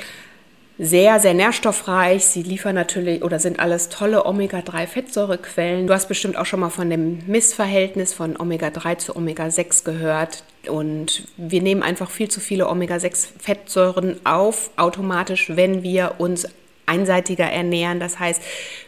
[0.77, 2.25] sehr, sehr nährstoffreich.
[2.25, 5.87] Sie liefern natürlich oder sind alles tolle Omega-3-Fettsäurequellen.
[5.87, 10.43] Du hast bestimmt auch schon mal von dem Missverhältnis von Omega-3 zu Omega-6 gehört.
[10.67, 16.47] Und wir nehmen einfach viel zu viele Omega-6-Fettsäuren auf, automatisch, wenn wir uns
[16.87, 17.99] einseitiger ernähren.
[17.99, 18.41] Das heißt,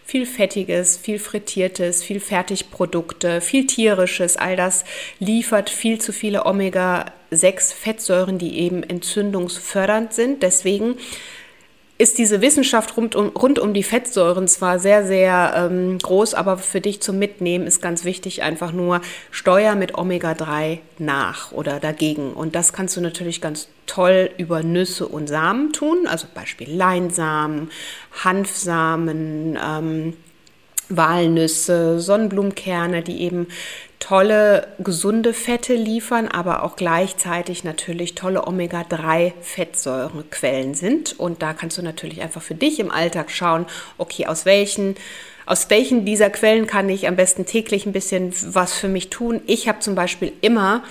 [0.04, 4.86] viel Fettiges, viel Frittiertes, viel Fertigprodukte, viel Tierisches, all das
[5.20, 10.44] liefert viel zu viele Omega-6-Fettsäuren, die eben entzündungsfördernd sind.
[10.44, 10.96] Deswegen
[11.98, 16.58] ist diese Wissenschaft rund um, rund um die Fettsäuren zwar sehr, sehr ähm, groß, aber
[16.58, 22.34] für dich zum Mitnehmen ist ganz wichtig einfach nur Steuer mit Omega-3 nach oder dagegen.
[22.34, 27.72] Und das kannst du natürlich ganz toll über Nüsse und Samen tun, also Beispiel Leinsamen,
[28.24, 30.14] Hanfsamen, ähm,
[30.90, 33.48] Walnüsse, Sonnenblumenkerne, die eben
[34.00, 41.18] tolle, gesunde Fette liefern, aber auch gleichzeitig natürlich tolle Omega-3-Fettsäurequellen sind.
[41.20, 43.66] Und da kannst du natürlich einfach für dich im Alltag schauen,
[43.98, 44.96] okay, aus welchen
[45.46, 49.40] aus welchen dieser Quellen kann ich am besten täglich ein bisschen was für mich tun?
[49.48, 50.84] Ich habe zum Beispiel immer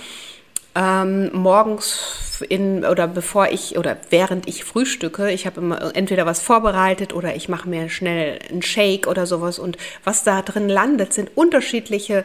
[0.73, 2.17] ähm, morgens
[2.49, 7.35] in oder bevor ich oder während ich frühstücke, ich habe immer entweder was vorbereitet oder
[7.35, 12.23] ich mache mir schnell einen Shake oder sowas und was da drin landet, sind unterschiedliche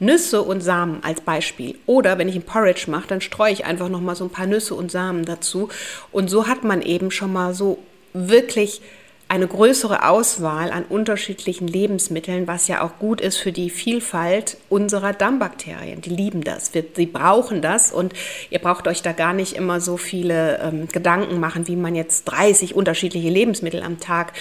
[0.00, 1.76] Nüsse und Samen als Beispiel.
[1.86, 4.46] Oder wenn ich ein Porridge mache, dann streue ich einfach noch mal so ein paar
[4.46, 5.68] Nüsse und Samen dazu.
[6.12, 7.78] Und so hat man eben schon mal so
[8.12, 8.80] wirklich
[9.28, 15.12] eine größere Auswahl an unterschiedlichen Lebensmitteln, was ja auch gut ist für die Vielfalt unserer
[15.12, 16.00] Darmbakterien.
[16.00, 18.14] Die lieben das, wir, sie brauchen das und
[18.48, 22.24] ihr braucht euch da gar nicht immer so viele ähm, Gedanken machen, wie man jetzt
[22.24, 24.32] 30 unterschiedliche Lebensmittel am Tag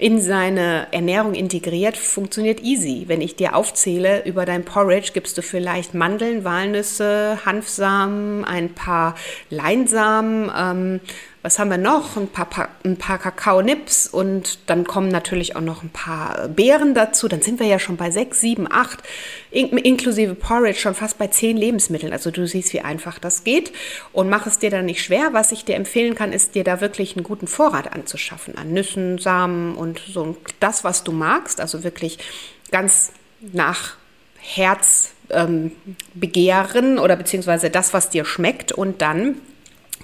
[0.00, 3.04] in seine Ernährung integriert, funktioniert easy.
[3.06, 9.14] Wenn ich dir aufzähle, über dein Porridge gibst du vielleicht Mandeln, Walnüsse, Hanfsamen, ein paar
[9.50, 11.00] Leinsamen, ähm,
[11.42, 12.16] was haben wir noch?
[12.16, 17.28] Ein paar, ein paar Kakao-Nips und dann kommen natürlich auch noch ein paar Beeren dazu.
[17.28, 18.98] Dann sind wir ja schon bei sechs, sieben, acht,
[19.50, 22.12] in, inklusive Porridge, schon fast bei zehn Lebensmitteln.
[22.12, 23.72] Also du siehst, wie einfach das geht
[24.12, 25.30] und mach es dir dann nicht schwer.
[25.32, 29.16] Was ich dir empfehlen kann, ist dir da wirklich einen guten Vorrat anzuschaffen an Nüssen,
[29.16, 31.60] Samen und so das, was du magst.
[31.60, 32.18] Also wirklich
[32.70, 33.96] ganz nach
[34.36, 35.72] Herz ähm,
[36.12, 39.36] begehren oder beziehungsweise das, was dir schmeckt und dann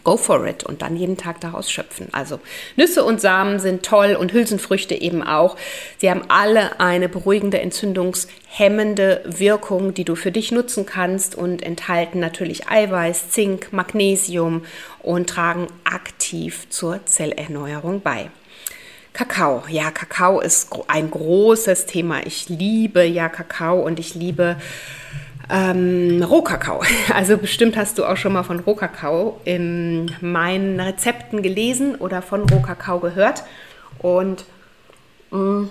[0.07, 2.07] go for it und dann jeden Tag daraus schöpfen.
[2.13, 2.39] Also
[2.77, 5.57] Nüsse und Samen sind toll und Hülsenfrüchte eben auch.
[5.99, 12.21] Sie haben alle eine beruhigende, entzündungshemmende Wirkung, die du für dich nutzen kannst und enthalten
[12.21, 14.65] natürlich Eiweiß, Zink, Magnesium
[15.03, 18.31] und tragen aktiv zur Zellerneuerung bei.
[19.13, 19.65] Kakao.
[19.69, 22.25] Ja, Kakao ist ein großes Thema.
[22.25, 24.57] Ich liebe ja Kakao und ich liebe
[25.51, 26.83] ähm, Rohkakao.
[27.15, 32.49] Also bestimmt hast du auch schon mal von Rohkakao in meinen Rezepten gelesen oder von
[32.49, 33.45] Rohkakao gehört.
[33.99, 34.45] Und
[35.31, 35.71] mh, mm,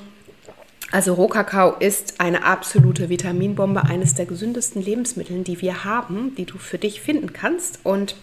[0.92, 6.58] also Rohkakao ist eine absolute Vitaminbombe, eines der gesündesten Lebensmittel, die wir haben, die du
[6.58, 7.80] für dich finden kannst.
[7.84, 8.16] Und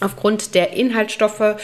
[0.00, 1.56] aufgrund der Inhaltsstoffe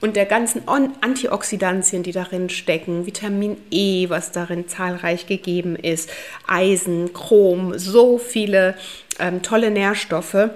[0.00, 6.10] und der ganzen Antioxidantien, die darin stecken, Vitamin E, was darin zahlreich gegeben ist,
[6.46, 8.74] Eisen, Chrom, so viele
[9.18, 10.50] ähm, tolle Nährstoffe.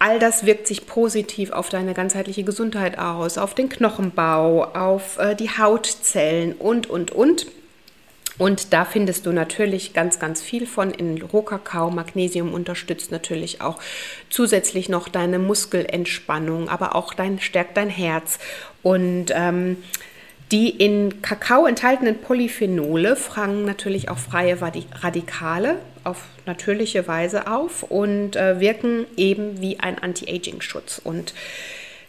[0.00, 5.34] All das wirkt sich positiv auf deine ganzheitliche Gesundheit aus, auf den Knochenbau, auf äh,
[5.34, 7.46] die Hautzellen und, und, und.
[8.38, 11.90] Und da findest du natürlich ganz, ganz viel von in Rohkakao.
[11.90, 13.78] Magnesium unterstützt natürlich auch
[14.30, 18.38] zusätzlich noch deine Muskelentspannung, aber auch dein, stärkt dein Herz.
[18.82, 19.76] Und ähm,
[20.52, 28.36] die in Kakao enthaltenen Polyphenole fangen natürlich auch freie Radikale auf natürliche Weise auf und
[28.36, 31.00] äh, wirken eben wie ein Anti-Aging-Schutz.
[31.04, 31.34] Und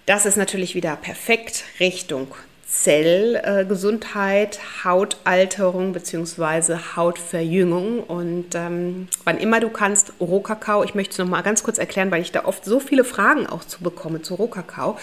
[0.05, 2.33] das ist natürlich wieder perfekt Richtung
[2.69, 6.77] Zellgesundheit, Hautalterung bzw.
[6.95, 8.01] Hautverjüngung.
[8.03, 12.21] Und ähm, wann immer du kannst, Rohkakao, ich möchte es nochmal ganz kurz erklären, weil
[12.21, 14.97] ich da oft so viele Fragen auch zu bekomme zu Rohkakao.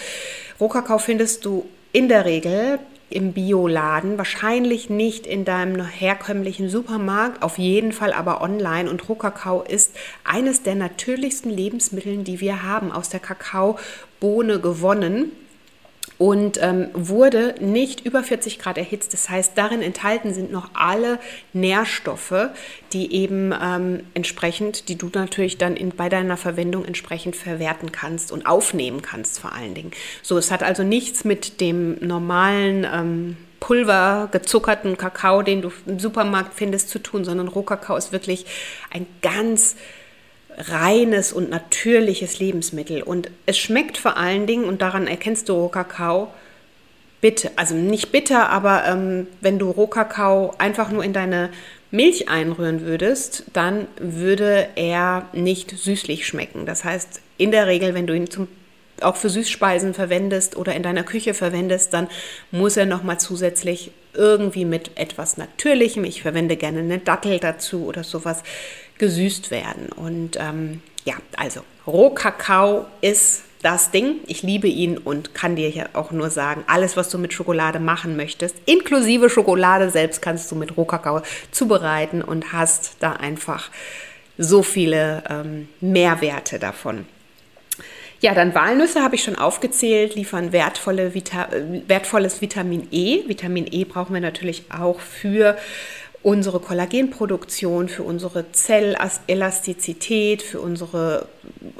[0.61, 7.57] Rohkakao findest du in der Regel im Bioladen, wahrscheinlich nicht in deinem herkömmlichen Supermarkt, auf
[7.57, 8.89] jeden Fall aber online.
[8.89, 15.31] Und Rohkakao ist eines der natürlichsten Lebensmittel, die wir haben, aus der Kakaobohne gewonnen
[16.17, 19.13] und ähm, wurde nicht über 40 Grad erhitzt.
[19.13, 21.19] Das heißt, darin enthalten sind noch alle
[21.53, 22.49] Nährstoffe,
[22.93, 28.31] die eben ähm, entsprechend, die du natürlich dann in, bei deiner Verwendung entsprechend verwerten kannst
[28.31, 29.91] und aufnehmen kannst vor allen Dingen.
[30.21, 35.99] So, es hat also nichts mit dem normalen ähm, Pulver gezuckerten Kakao, den du im
[35.99, 38.45] Supermarkt findest, zu tun, sondern Rohkakao ist wirklich
[38.91, 39.75] ein ganz
[40.57, 43.03] reines und natürliches Lebensmittel.
[43.03, 46.29] Und es schmeckt vor allen Dingen, und daran erkennst du Rohkakao,
[47.21, 51.49] bitter, also nicht bitter, aber ähm, wenn du Rohkakao einfach nur in deine
[51.89, 56.65] Milch einrühren würdest, dann würde er nicht süßlich schmecken.
[56.65, 58.47] Das heißt, in der Regel, wenn du ihn zum,
[59.01, 62.07] auch für Süßspeisen verwendest oder in deiner Küche verwendest, dann
[62.51, 68.03] muss er nochmal zusätzlich irgendwie mit etwas Natürlichem, ich verwende gerne eine Dattel dazu oder
[68.03, 68.43] sowas,
[68.97, 69.89] gesüßt werden.
[69.89, 74.17] Und ähm, ja, also Rohkakao ist das Ding.
[74.27, 77.79] Ich liebe ihn und kann dir hier auch nur sagen, alles, was du mit Schokolade
[77.79, 83.69] machen möchtest, inklusive Schokolade selbst, kannst du mit Rohkakao zubereiten und hast da einfach
[84.37, 87.05] so viele ähm, Mehrwerte davon.
[88.19, 93.27] Ja, dann Walnüsse habe ich schon aufgezählt, liefern wertvolle Vita äh, wertvolles Vitamin E.
[93.27, 95.55] Vitamin E brauchen wir natürlich auch für
[96.27, 101.29] unsere Kollagenproduktion, für unsere Zellelastizität, für unsere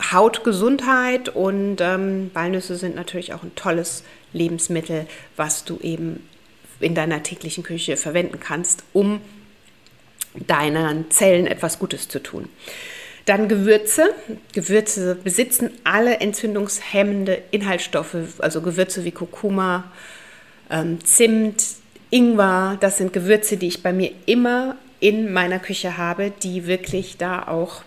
[0.09, 1.27] Hautgesundheit.
[1.27, 5.05] Und ähm, Walnüsse sind natürlich auch ein tolles Lebensmittel,
[5.35, 6.25] was du eben
[6.79, 9.19] in deiner täglichen Küche verwenden kannst, um
[10.33, 12.47] deinen Zellen etwas Gutes zu tun.
[13.25, 14.13] Dann Gewürze.
[14.53, 19.91] Gewürze besitzen alle entzündungshemmende Inhaltsstoffe, also Gewürze wie Kurkuma,
[20.69, 21.65] ähm, Zimt,
[22.09, 27.17] Ingwer, das sind Gewürze, die ich bei mir immer in meiner Küche habe, die wirklich
[27.17, 27.83] da auch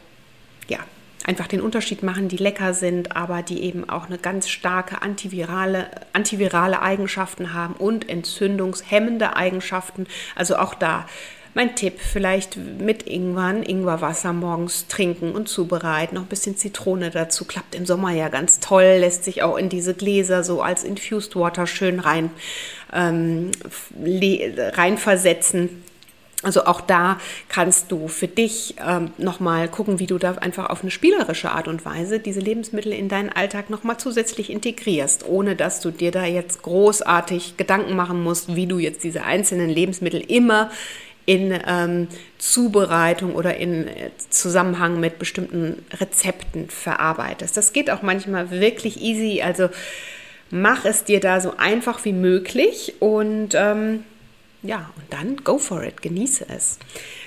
[0.68, 0.78] ja,
[1.26, 5.90] einfach den Unterschied machen, die lecker sind, aber die eben auch eine ganz starke antivirale,
[6.12, 10.06] antivirale Eigenschaften haben und entzündungshemmende Eigenschaften.
[10.36, 11.06] Also auch da
[11.54, 17.44] mein Tipp, vielleicht mit Ingwer, Ingwerwasser morgens trinken und zubereiten, noch ein bisschen Zitrone dazu,
[17.44, 21.34] klappt im Sommer ja ganz toll, lässt sich auch in diese Gläser so als Infused
[21.36, 22.30] Water schön rein,
[22.92, 23.50] ähm,
[23.96, 25.84] reinversetzen.
[26.42, 30.80] Also auch da kannst du für dich ähm, nochmal gucken, wie du da einfach auf
[30.80, 35.80] eine spielerische Art und Weise diese Lebensmittel in deinen Alltag nochmal zusätzlich integrierst, ohne dass
[35.80, 40.70] du dir da jetzt großartig Gedanken machen musst, wie du jetzt diese einzelnen Lebensmittel immer
[41.30, 42.08] in ähm,
[42.38, 47.56] Zubereitung oder in äh, Zusammenhang mit bestimmten Rezepten verarbeitest.
[47.56, 49.40] Das geht auch manchmal wirklich easy.
[49.40, 49.68] Also
[50.50, 54.02] mach es dir da so einfach wie möglich und ähm,
[54.64, 56.80] ja, und dann go for it, genieße es.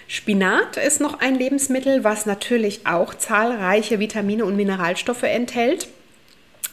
[0.09, 5.87] Spinat ist noch ein Lebensmittel, was natürlich auch zahlreiche Vitamine und Mineralstoffe enthält.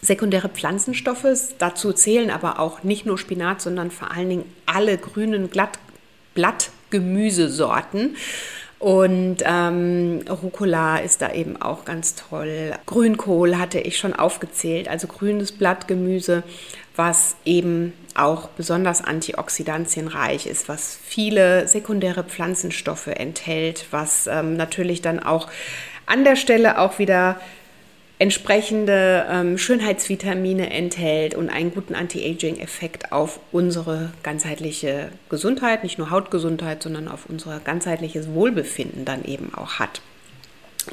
[0.02, 5.48] Sekundäre Pflanzenstoffe, dazu zählen aber auch nicht nur Spinat, sondern vor allen Dingen alle grünen
[5.52, 5.78] Glatt
[6.90, 8.16] Blattgemüsesorten.
[8.78, 12.72] Und ähm, Rucola ist da eben auch ganz toll.
[12.86, 16.42] Grünkohl hatte ich schon aufgezählt, also grünes Blattgemüse,
[16.96, 25.20] was eben auch besonders antioxidantienreich ist, was viele sekundäre Pflanzenstoffe enthält, was ähm, natürlich dann
[25.20, 25.48] auch
[26.06, 27.38] an der Stelle auch wieder
[28.20, 36.82] entsprechende ähm, Schönheitsvitamine enthält und einen guten Anti-Aging-Effekt auf unsere ganzheitliche Gesundheit, nicht nur Hautgesundheit,
[36.82, 40.02] sondern auf unser ganzheitliches Wohlbefinden dann eben auch hat.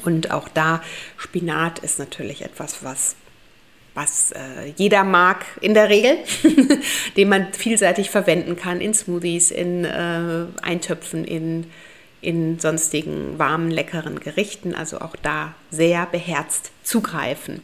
[0.05, 0.81] Und auch da,
[1.17, 3.17] Spinat ist natürlich etwas, was
[3.93, 6.19] was äh, jeder mag in der Regel,
[7.17, 11.65] den man vielseitig verwenden kann in Smoothies, in äh, Eintöpfen, in
[12.21, 14.73] in sonstigen warmen, leckeren Gerichten.
[14.73, 17.63] Also auch da sehr beherzt zugreifen.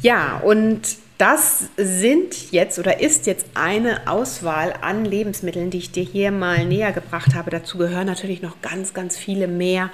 [0.00, 0.80] Ja, und
[1.18, 6.64] das sind jetzt oder ist jetzt eine Auswahl an Lebensmitteln, die ich dir hier mal
[6.64, 7.50] näher gebracht habe.
[7.50, 9.90] Dazu gehören natürlich noch ganz, ganz viele mehr.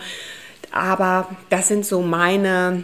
[0.70, 2.82] Aber das sind so meine,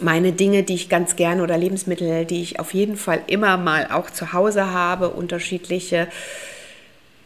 [0.00, 3.88] meine Dinge, die ich ganz gerne oder Lebensmittel, die ich auf jeden Fall immer mal
[3.92, 5.10] auch zu Hause habe.
[5.10, 6.08] Unterschiedliche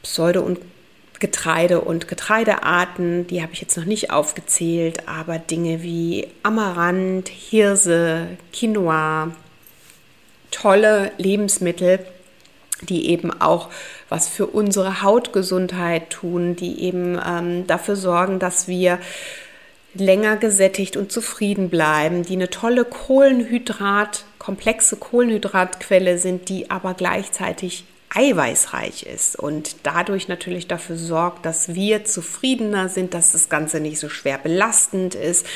[0.03, 0.59] Pseudo- und
[1.21, 8.27] Getreide und Getreidearten, die habe ich jetzt noch nicht aufgezählt, aber Dinge wie Amaranth, Hirse,
[8.53, 9.31] Quinoa,
[10.51, 12.01] tolle Lebensmittel,
[12.83, 13.68] die eben auch
[14.09, 18.99] was für unsere Hautgesundheit tun, die eben ähm, dafür sorgen, dass wir
[19.95, 27.85] länger gesättigt und zufrieden bleiben, die eine tolle Kohlenhydrat, komplexe Kohlenhydratquelle sind, die aber gleichzeitig
[28.14, 34.00] eiweißreich ist und dadurch natürlich dafür sorgt, dass wir zufriedener sind, dass das Ganze nicht
[34.00, 35.46] so schwer belastend ist,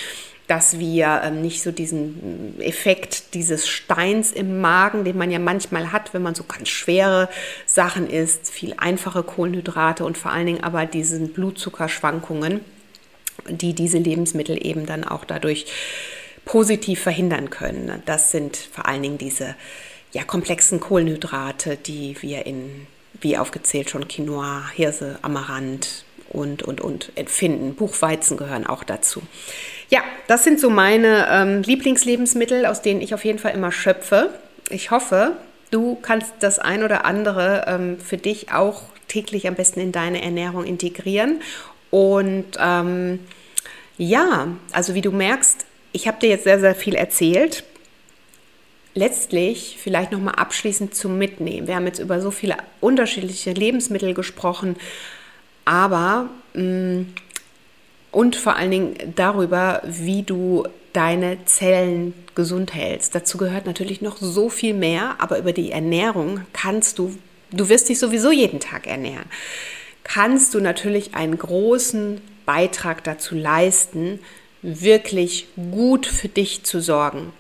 [0.47, 5.91] dass wir ähm, nicht so diesen Effekt dieses Steins im Magen, den man ja manchmal
[5.91, 7.29] hat, wenn man so ganz schwere
[7.67, 12.61] Sachen isst, viel einfache Kohlenhydrate und vor allen Dingen aber diesen Blutzuckerschwankungen,
[13.49, 15.67] die diese Lebensmittel eben dann auch dadurch
[16.45, 18.03] positiv verhindern können.
[18.05, 19.55] Das sind vor allen Dingen diese
[20.15, 22.87] ja, komplexen Kohlenhydrate, die wir in,
[23.21, 27.75] wie aufgezählt schon, Quinoa, Hirse, Amaranth und, und, und finden.
[27.75, 29.23] Buchweizen gehören auch dazu.
[29.91, 34.31] Ja, das sind so meine ähm, Lieblingslebensmittel, aus denen ich auf jeden Fall immer schöpfe.
[34.71, 35.33] Ich hoffe,
[35.73, 40.23] du kannst das ein oder andere ähm, für dich auch täglich am besten in deine
[40.23, 41.43] Ernährung integrieren.
[41.91, 43.19] Und ähm,
[43.99, 47.65] ja, also wie du merkst, ich habe dir jetzt sehr, sehr viel erzählt
[48.95, 51.67] letztlich vielleicht nochmal abschließend zum Mitnehmen.
[51.67, 54.77] Wir haben jetzt über so viele unterschiedliche Lebensmittel gesprochen,
[55.65, 57.03] aber mm,
[58.13, 63.15] und vor allen Dingen darüber, wie du deine Zellen gesund hältst.
[63.15, 67.17] Dazu gehört natürlich noch so viel mehr, aber über die Ernährung kannst du,
[67.51, 69.27] du wirst dich sowieso jeden Tag ernähren,
[70.05, 74.21] kannst du natürlich einen großen Beitrag dazu leisten,
[74.63, 77.33] wirklich gut für dich zu sorgen.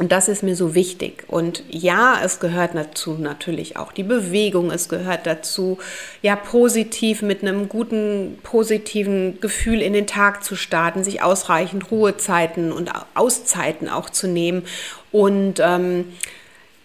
[0.00, 1.24] Und das ist mir so wichtig.
[1.28, 4.70] Und ja, es gehört dazu natürlich auch die Bewegung.
[4.70, 5.76] Es gehört dazu,
[6.22, 12.72] ja, positiv mit einem guten, positiven Gefühl in den Tag zu starten, sich ausreichend Ruhezeiten
[12.72, 14.62] und Auszeiten auch zu nehmen
[15.12, 16.06] und ähm,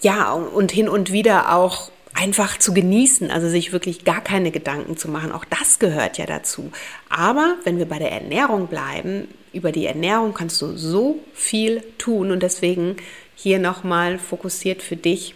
[0.02, 4.98] ja, und hin und wieder auch einfach zu genießen, also sich wirklich gar keine Gedanken
[4.98, 5.32] zu machen.
[5.32, 6.70] Auch das gehört ja dazu.
[7.08, 12.32] Aber wenn wir bei der Ernährung bleiben, über die Ernährung kannst du so viel tun
[12.32, 12.98] und deswegen
[13.36, 15.36] hier nochmal fokussiert für dich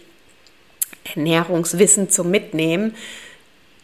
[1.16, 2.96] Ernährungswissen zum Mitnehmen.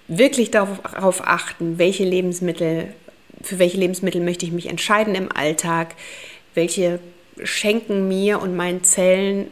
[0.07, 2.93] Wirklich darauf achten, welche Lebensmittel,
[3.41, 5.95] für welche Lebensmittel möchte ich mich entscheiden im Alltag,
[6.53, 6.99] welche
[7.43, 9.47] schenken mir und meinen Zellen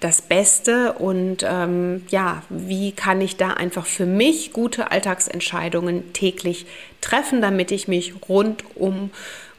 [0.00, 6.66] das Beste und ähm, ja, wie kann ich da einfach für mich gute Alltagsentscheidungen täglich
[7.00, 9.10] treffen, damit ich mich rundum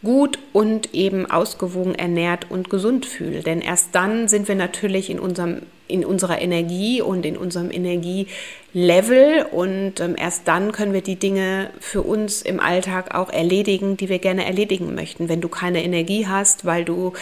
[0.01, 3.41] gut und eben ausgewogen ernährt und gesund fühle.
[3.41, 9.45] Denn erst dann sind wir natürlich in, unserem, in unserer Energie und in unserem Energielevel
[9.51, 14.07] und ähm, erst dann können wir die Dinge für uns im Alltag auch erledigen, die
[14.07, 15.27] wir gerne erledigen möchten.
[15.27, 17.13] Wenn du keine Energie hast, weil du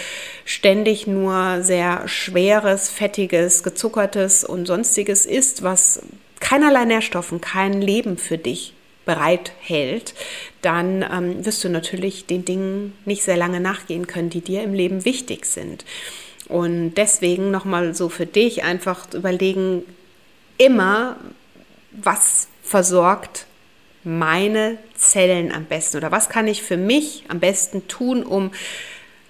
[0.46, 6.02] ständig nur sehr schweres, fettiges, gezuckertes und sonstiges isst, was
[6.40, 8.74] keinerlei Nährstoffen, kein Leben für dich
[9.06, 10.14] bereithält,
[10.62, 14.74] dann ähm, wirst du natürlich den Dingen nicht sehr lange nachgehen können, die dir im
[14.74, 15.86] Leben wichtig sind.
[16.48, 19.84] Und deswegen nochmal so für dich einfach überlegen,
[20.58, 21.18] immer,
[21.92, 23.46] was versorgt
[24.04, 28.52] meine Zellen am besten oder was kann ich für mich am besten tun, um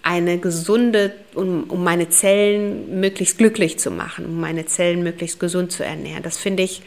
[0.03, 5.71] eine gesunde, um, um meine Zellen möglichst glücklich zu machen, um meine Zellen möglichst gesund
[5.71, 6.23] zu ernähren.
[6.23, 6.81] Das finde ich,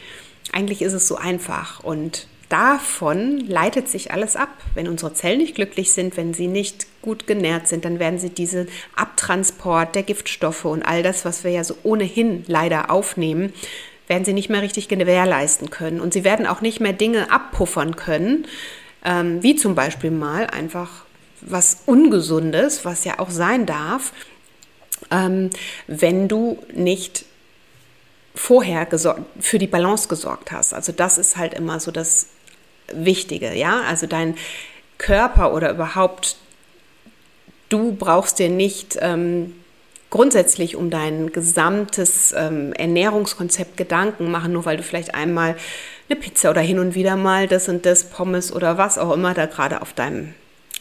[0.51, 4.49] eigentlich ist es so einfach und davon leitet sich alles ab.
[4.73, 8.29] Wenn unsere Zellen nicht glücklich sind, wenn sie nicht gut genährt sind, dann werden sie
[8.29, 13.53] diesen Abtransport der Giftstoffe und all das, was wir ja so ohnehin leider aufnehmen,
[14.07, 16.01] werden sie nicht mehr richtig gewährleisten können.
[16.01, 18.45] Und sie werden auch nicht mehr Dinge abpuffern können,
[19.05, 21.05] ähm, wie zum Beispiel mal einfach
[21.39, 24.11] was Ungesundes, was ja auch sein darf,
[25.09, 25.49] ähm,
[25.87, 27.25] wenn du nicht
[28.35, 28.87] vorher
[29.39, 30.73] für die Balance gesorgt hast.
[30.73, 32.27] Also das ist halt immer so das
[32.95, 34.35] Wichtige, ja, also dein
[34.97, 36.35] Körper oder überhaupt
[37.71, 39.53] du brauchst dir nicht ähm,
[40.09, 45.55] grundsätzlich um dein gesamtes ähm, Ernährungskonzept Gedanken machen, nur weil du vielleicht einmal
[46.09, 49.33] eine Pizza oder hin und wieder mal das und das Pommes oder was auch immer
[49.33, 50.33] da gerade auf deinem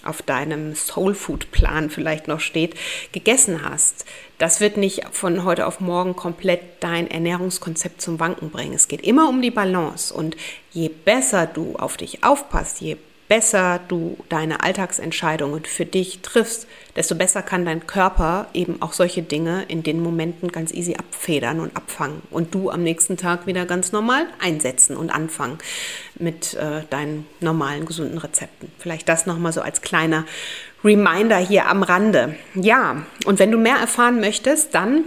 [0.05, 2.75] auf deinem Soul Food Plan vielleicht noch steht,
[3.13, 4.05] gegessen hast.
[4.39, 8.75] Das wird nicht von heute auf morgen komplett dein Ernährungskonzept zum Wanken bringen.
[8.75, 10.37] Es geht immer um die Balance und
[10.73, 12.97] je besser du auf dich aufpasst, je
[13.31, 16.67] besser du deine Alltagsentscheidungen für dich triffst,
[16.97, 21.61] desto besser kann dein Körper eben auch solche Dinge in den Momenten ganz easy abfedern
[21.61, 25.59] und abfangen und du am nächsten Tag wieder ganz normal einsetzen und anfangen
[26.17, 28.73] mit äh, deinen normalen gesunden Rezepten.
[28.81, 30.27] Vielleicht das nochmal so als kleiner
[30.83, 32.35] Reminder hier am Rande.
[32.55, 35.05] Ja, und wenn du mehr erfahren möchtest, dann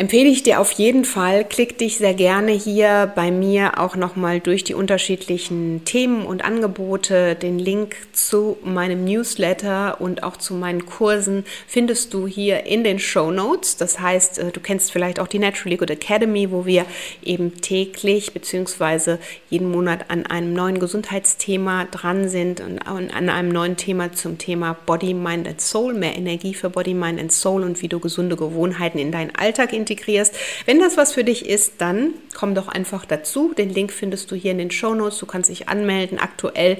[0.00, 4.40] empfehle ich dir auf jeden Fall, klick dich sehr gerne hier bei mir auch nochmal
[4.40, 7.34] durch die unterschiedlichen Themen und Angebote.
[7.34, 12.98] Den Link zu meinem Newsletter und auch zu meinen Kursen findest du hier in den
[12.98, 13.76] Show Notes.
[13.76, 16.86] Das heißt, äh, du kennst vielleicht auch die Naturally Good Academy, wo wir
[17.22, 19.18] eben täglich bzw.
[19.50, 24.78] jeden Monat an einem neuen Gesundheitsthema dran sind und an einem neuen Thema zum Thema
[24.86, 28.36] Body, Mind and Soul, mehr Energie für Body, Mind and Soul und wie du gesunde
[28.36, 30.34] Gewohnheiten in deinen Alltag integrierst integrierst.
[30.66, 33.52] Wenn das was für dich ist, dann komm doch einfach dazu.
[33.56, 35.18] Den Link findest du hier in den Show Notes.
[35.18, 36.18] Du kannst dich anmelden.
[36.18, 36.78] Aktuell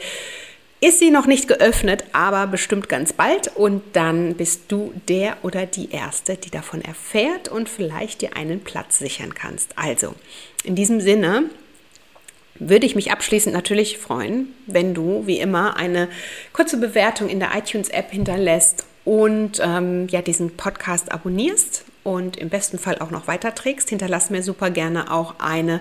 [0.81, 3.55] ist sie noch nicht geöffnet, aber bestimmt ganz bald.
[3.55, 8.61] Und dann bist du der oder die Erste, die davon erfährt und vielleicht dir einen
[8.61, 9.77] Platz sichern kannst.
[9.77, 10.15] Also,
[10.65, 11.45] in diesem Sinne
[12.59, 16.09] würde ich mich abschließend natürlich freuen, wenn du wie immer eine
[16.53, 22.79] kurze Bewertung in der iTunes-App hinterlässt und ähm, ja diesen Podcast abonnierst und im besten
[22.79, 23.89] Fall auch noch weiterträgst.
[23.89, 25.81] Hinterlass mir super gerne auch eine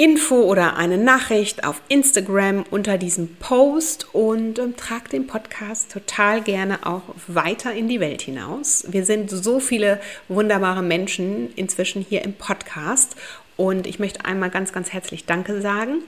[0.00, 6.40] Info oder eine Nachricht auf Instagram unter diesem Post und ähm, trag den Podcast total
[6.40, 8.86] gerne auch weiter in die Welt hinaus.
[8.88, 13.14] Wir sind so viele wunderbare Menschen inzwischen hier im Podcast
[13.58, 15.98] und ich möchte einmal ganz, ganz herzlich Danke sagen.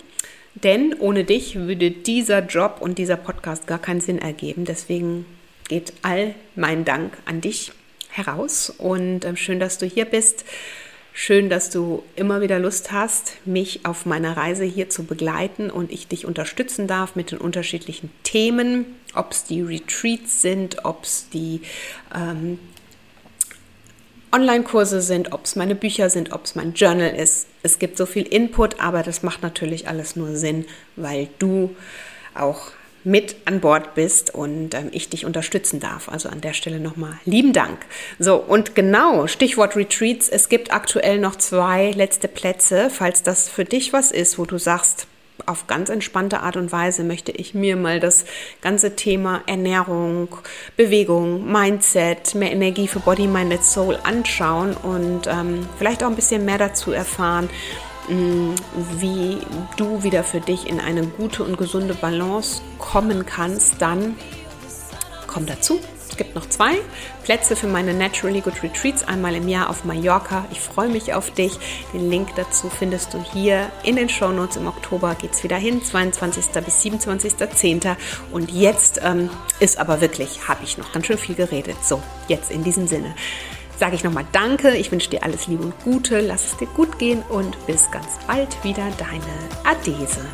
[0.55, 4.64] Denn ohne dich würde dieser Job und dieser Podcast gar keinen Sinn ergeben.
[4.64, 5.26] Deswegen
[5.68, 7.72] geht all mein Dank an dich
[8.13, 10.45] heraus und äh, schön, dass du hier bist.
[11.15, 15.93] Schön, dass du immer wieder Lust hast, mich auf meiner Reise hier zu begleiten und
[15.93, 21.29] ich dich unterstützen darf mit den unterschiedlichen Themen, ob es die Retreats sind, ob es
[21.29, 21.61] die
[22.15, 22.59] ähm,
[24.33, 27.49] Online-Kurse sind, ob es meine Bücher sind, ob es mein Journal ist.
[27.63, 30.65] Es gibt so viel Input, aber das macht natürlich alles nur Sinn,
[30.97, 31.77] weil du
[32.35, 32.71] auch
[33.05, 36.09] mit an Bord bist und ähm, ich dich unterstützen darf.
[36.09, 37.78] Also an der Stelle nochmal lieben Dank.
[38.18, 40.28] So, und genau, Stichwort Retreats.
[40.28, 44.59] Es gibt aktuell noch zwei letzte Plätze, falls das für dich was ist, wo du
[44.59, 45.07] sagst,
[45.46, 48.24] auf ganz entspannte Art und Weise möchte ich mir mal das
[48.61, 50.28] ganze Thema Ernährung,
[50.76, 56.44] Bewegung, Mindset, mehr Energie für Body, Mind Soul anschauen und ähm, vielleicht auch ein bisschen
[56.44, 57.48] mehr dazu erfahren
[58.99, 59.39] wie
[59.77, 64.17] du wieder für dich in eine gute und gesunde Balance kommen kannst, dann
[65.27, 65.81] komm dazu.
[66.13, 66.75] Es gibt noch zwei
[67.25, 70.45] Plätze für meine Naturally Good Retreats, einmal im Jahr auf Mallorca.
[70.51, 71.53] Ich freue mich auf dich.
[71.95, 74.59] Den Link dazu findest du hier in den Show Notes.
[74.59, 76.45] Im Oktober geht es wieder hin, 22.
[76.63, 77.97] bis 27.10.
[78.31, 81.77] Und jetzt ähm, ist aber wirklich, habe ich noch ganz schön viel geredet.
[81.83, 83.15] So, jetzt in diesem Sinne
[83.79, 84.77] sage ich nochmal Danke.
[84.77, 86.20] Ich wünsche dir alles Liebe und Gute.
[86.20, 88.89] Lass es dir gut gehen und bis ganz bald wieder.
[88.99, 89.23] Deine
[89.64, 90.27] Adese.